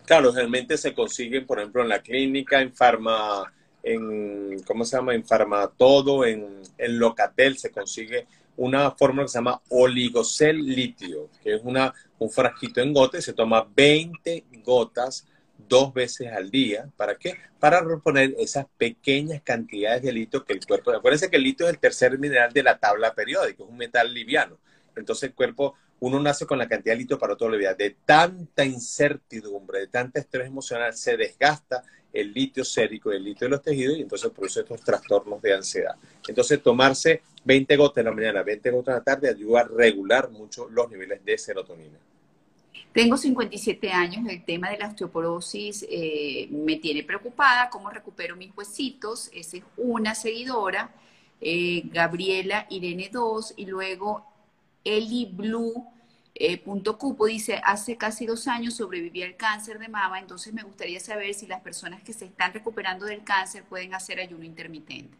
[0.05, 3.53] Claro, realmente se consiguen, por ejemplo, en la clínica, en farma,
[3.83, 5.13] en, ¿cómo se llama?
[5.13, 8.27] En Farmatodo, en, en Locatel se consigue
[8.57, 13.33] una fórmula que se llama oligocel litio, que es una, un frasquito en gotas, se
[13.33, 15.27] toma 20 gotas
[15.57, 16.89] dos veces al día.
[16.97, 17.37] ¿Para qué?
[17.59, 20.91] Para reponer esas pequeñas cantidades de litio que el cuerpo...
[20.91, 24.13] Acuérdense que el litio es el tercer mineral de la tabla periódica, es un metal
[24.13, 24.57] liviano.
[24.95, 25.75] Entonces el cuerpo,
[26.05, 27.73] uno nace con la cantidad de litio para toda la vida.
[27.73, 31.81] De tanta incertidumbre, de tanta estrés emocional, se desgasta
[32.11, 35.53] el litio sérico y el litio de los tejidos y entonces produce estos trastornos de
[35.53, 35.95] ansiedad.
[36.27, 40.29] Entonces tomarse 20 gotas en la mañana, 20 gotas en la tarde ayuda a regular
[40.29, 41.97] mucho los niveles de serotonina.
[42.91, 48.51] Tengo 57 años, el tema de la osteoporosis eh, me tiene preocupada, cómo recupero mis
[48.55, 50.93] huesitos, esa es una seguidora,
[51.39, 54.25] eh, Gabriela Irene 2 y luego
[54.83, 55.92] Eli Blue
[56.35, 60.63] eh, punto Cupo dice, hace casi dos años sobreviví al cáncer de mama, entonces me
[60.63, 65.15] gustaría saber si las personas que se están recuperando del cáncer pueden hacer ayuno intermitente.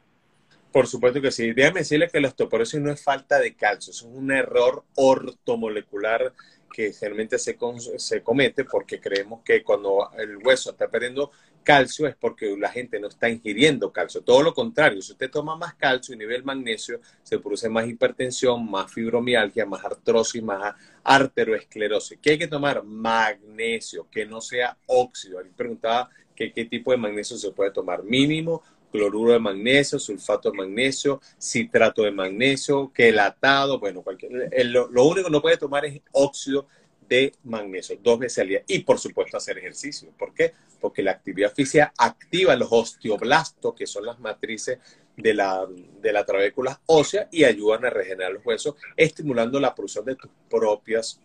[0.71, 1.53] Por supuesto que sí.
[1.53, 6.33] Déjame decirle que la osteoporosis no es falta de calcio, es un error ortomolecular
[6.73, 7.55] que generalmente se,
[7.97, 11.31] se comete porque creemos que cuando el hueso está perdiendo
[11.63, 14.21] calcio es porque la gente no está ingiriendo calcio.
[14.21, 18.69] Todo lo contrario, si usted toma más calcio y nivel magnesio, se produce más hipertensión,
[18.69, 22.19] más fibromialgia, más artrosis, más arteroesclerosis.
[22.21, 22.83] ¿Qué hay que tomar?
[22.83, 25.37] Magnesio, que no sea óxido.
[25.37, 28.03] Alguien preguntaba qué tipo de magnesio se puede tomar.
[28.03, 28.63] Mínimo
[28.93, 35.25] cloruro de magnesio, sulfato de magnesio, citrato de magnesio, quelatado, bueno, cualquier, lo, lo único
[35.25, 36.67] que no puede tomar es óxido
[37.09, 40.11] de magnesio dos veces al día y por supuesto hacer ejercicio.
[40.17, 40.53] ¿Por qué?
[40.79, 44.77] Porque la actividad física activa los osteoblastos, que son las matrices
[45.17, 45.67] de la,
[45.99, 50.29] de la trabécula ósea y ayudan a regenerar los huesos, estimulando la producción de tus
[50.47, 51.19] propias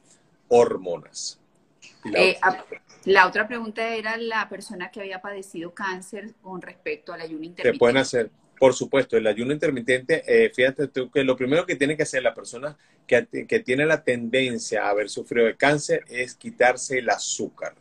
[0.48, 1.38] hormonas.
[3.05, 7.72] La otra pregunta era la persona que había padecido cáncer con respecto al ayuno intermitente.
[7.72, 11.76] Se pueden hacer por supuesto, el ayuno intermitente, eh, fíjate tú que lo primero que
[11.76, 12.76] tiene que hacer la persona
[13.07, 13.22] que,
[13.64, 17.74] tiene la tendencia a haber sufrido de cáncer es quitarse el azúcar.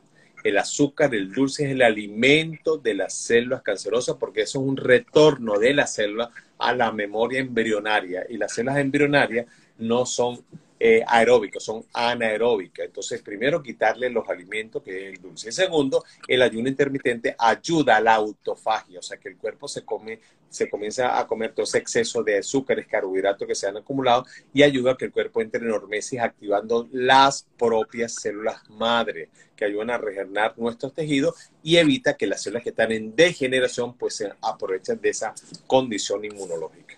[0.44, 4.78] El azúcar, el dulce es el alimento de las células cancerosas porque eso es un
[4.78, 9.48] retorno de la célula a la memoria embrionaria y las células embrionarias
[9.80, 10.40] no son
[10.80, 12.86] eh, aeróbicos, son anaeróbicas.
[12.86, 15.50] Entonces, primero quitarle los alimentos, que es el dulce.
[15.50, 19.84] Y segundo, el ayuno intermitente ayuda a la autofagia, o sea, que el cuerpo se
[19.84, 20.20] come,
[20.50, 24.64] se comienza a comer todo ese exceso de azúcares, carbohidratos que se han acumulado y
[24.64, 29.90] ayuda a que el cuerpo entre en hormesis activando las propias células madre que ayudan
[29.90, 34.32] a regenerar nuestros tejidos y evita que las células que están en degeneración pues se
[34.42, 35.34] aprovechen de esa
[35.66, 36.97] condición inmunológica.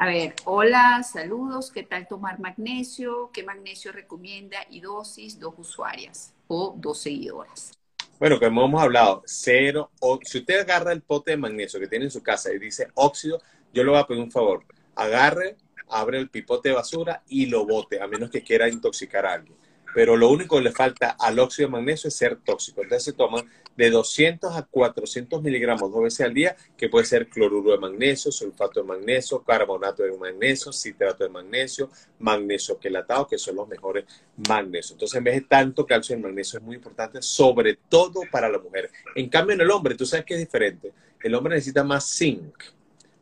[0.00, 3.30] A ver, hola, saludos, ¿qué tal tomar magnesio?
[3.32, 5.40] ¿Qué magnesio recomienda y dosis?
[5.40, 7.72] Dos usuarias o dos seguidoras.
[8.20, 12.04] Bueno, como hemos hablado, cero, o, si usted agarra el pote de magnesio que tiene
[12.04, 13.42] en su casa y dice óxido,
[13.74, 15.56] yo le voy a pedir un favor, agarre,
[15.88, 19.56] abre el pipote de basura y lo bote, a menos que quiera intoxicar a alguien
[19.94, 22.82] pero lo único que le falta al óxido de magnesio es ser tóxico.
[22.82, 23.44] Entonces se toman
[23.76, 28.32] de 200 a 400 miligramos dos veces al día, que puede ser cloruro de magnesio,
[28.32, 34.04] sulfato de magnesio, carbonato de magnesio, citrato de magnesio, magnesio quelatado, que son los mejores
[34.48, 34.92] magnesios.
[34.92, 38.58] Entonces, en vez de tanto calcio, el magnesio es muy importante, sobre todo para la
[38.58, 38.90] mujer.
[39.14, 40.92] En cambio, en el hombre, tú sabes que es diferente.
[41.22, 42.54] El hombre necesita más zinc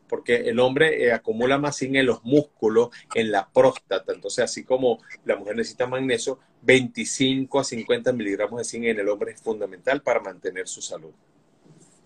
[0.08, 4.12] porque el hombre eh, acumula más zinc en los músculos, en la próstata.
[4.12, 9.08] Entonces, así como la mujer necesita magnesio, 25 a 50 miligramos de zinc en el
[9.08, 11.12] hombre es fundamental para mantener su salud.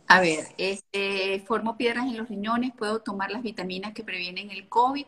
[0.07, 4.69] A ver, este, formo piedras en los riñones, ¿puedo tomar las vitaminas que previenen el
[4.69, 5.07] COVID?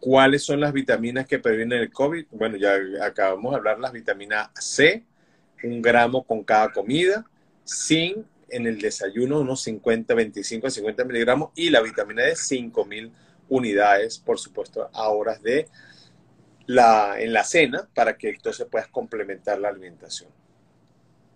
[0.00, 2.24] ¿Cuáles son las vitaminas que previenen el COVID?
[2.30, 5.04] Bueno, ya acabamos de hablar las vitaminas C,
[5.62, 7.26] un gramo con cada comida,
[7.66, 13.12] zinc, en el desayuno unos 50, 25 a 50 miligramos y la vitamina D 5000
[13.48, 15.68] unidades, por supuesto, a horas de
[16.66, 20.30] la, en la cena para que entonces puedas complementar la alimentación.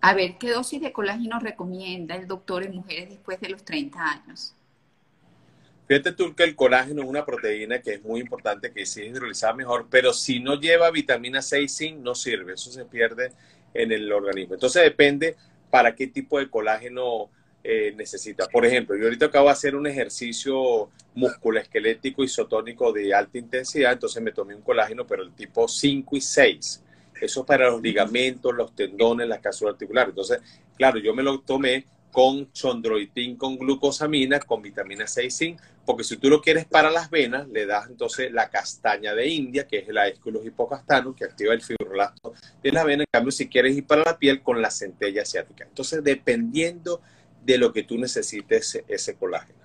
[0.00, 3.98] A ver, ¿qué dosis de colágeno recomienda el doctor en mujeres después de los 30
[4.00, 4.54] años?
[5.86, 9.08] Fíjate tú que el colágeno es una proteína que es muy importante, que si es
[9.08, 13.32] hidrolizada mejor, pero si no lleva vitamina C y zinc no sirve, eso se pierde
[13.74, 14.54] en el organismo.
[14.54, 15.36] Entonces depende
[15.72, 17.30] para qué tipo de colágeno
[17.64, 18.46] eh, necesita.
[18.46, 24.22] Por ejemplo, yo ahorita acabo de hacer un ejercicio musculoesquelético isotónico de alta intensidad, entonces
[24.22, 26.82] me tomé un colágeno, pero el tipo 5 y 6.
[27.18, 30.10] Eso es para los ligamentos, los tendones, las cápsulas articulares.
[30.10, 30.40] Entonces,
[30.76, 36.04] claro, yo me lo tomé con chondroitin, con glucosamina, con vitamina C y zinc, porque
[36.04, 39.78] si tú lo quieres para las venas, le das entonces la castaña de India, que
[39.78, 43.02] es el aesculus hipocastano, que activa el fibrolasto de la vena.
[43.02, 45.64] En cambio, si quieres ir para la piel, con la centella asiática.
[45.64, 47.00] Entonces, dependiendo
[47.44, 49.58] de lo que tú necesites ese colágeno.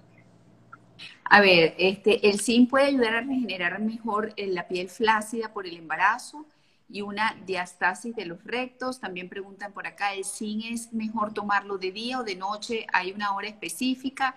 [1.29, 5.75] A ver, este, el zinc puede ayudar a regenerar mejor la piel flácida por el
[5.75, 6.45] embarazo
[6.89, 8.99] y una diastasis de los rectos.
[8.99, 12.87] También preguntan por acá, ¿el zinc es mejor tomarlo de día o de noche?
[12.93, 14.35] ¿Hay una hora específica?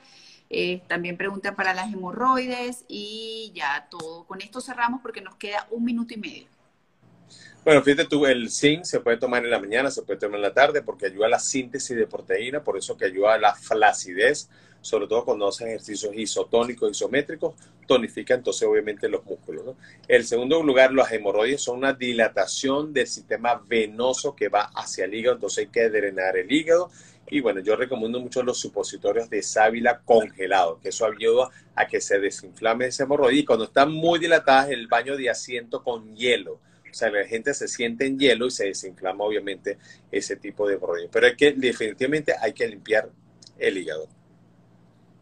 [0.49, 4.25] Eh, también preguntan para las hemorroides y ya todo.
[4.25, 6.47] Con esto cerramos porque nos queda un minuto y medio.
[7.65, 10.43] Bueno, fíjate tú, el zinc se puede tomar en la mañana, se puede tomar en
[10.43, 13.55] la tarde porque ayuda a la síntesis de proteína, por eso que ayuda a la
[13.55, 14.49] flacidez,
[14.81, 17.55] sobre todo cuando haces ejercicios isotónicos, isométricos,
[17.87, 19.77] tonifica entonces obviamente los músculos.
[20.07, 25.15] En segundo lugar, las hemorroides son una dilatación del sistema venoso que va hacia el
[25.15, 26.91] hígado, entonces hay que drenar el hígado.
[27.33, 32.01] Y bueno, yo recomiendo mucho los supositorios de sábila congelado, que eso ayuda a que
[32.01, 33.41] se desinflame ese hemorroide.
[33.41, 36.61] Y cuando están muy dilatadas, el baño de asiento con hielo.
[36.91, 39.79] O sea, la gente se siente en hielo y se desinflama obviamente
[40.11, 41.11] ese tipo de hemorroides.
[41.13, 43.09] Pero hay que, definitivamente hay que limpiar
[43.59, 44.09] el hígado.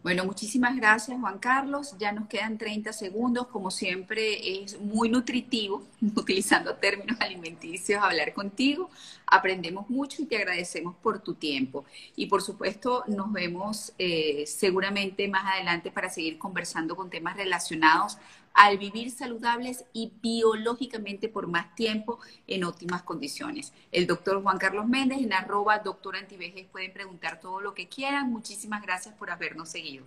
[0.09, 1.95] Bueno, muchísimas gracias Juan Carlos.
[1.99, 3.49] Ya nos quedan 30 segundos.
[3.49, 5.83] Como siempre es muy nutritivo,
[6.17, 8.89] utilizando términos alimenticios, hablar contigo.
[9.27, 11.85] Aprendemos mucho y te agradecemos por tu tiempo.
[12.17, 18.17] Y por supuesto nos vemos eh, seguramente más adelante para seguir conversando con temas relacionados
[18.59, 23.73] al vivir saludables y biológicamente por más tiempo en óptimas condiciones.
[23.93, 28.33] El doctor Juan Carlos Méndez en arroba doctor antivejes pueden preguntar todo lo que quieran.
[28.33, 30.05] Muchísimas gracias por habernos seguido.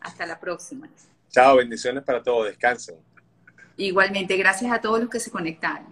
[0.00, 0.86] Hasta la próxima.
[1.30, 2.44] Chao, bendiciones para todos.
[2.44, 2.96] Descansen.
[3.78, 5.86] Igualmente, gracias a todos los que se conectaron.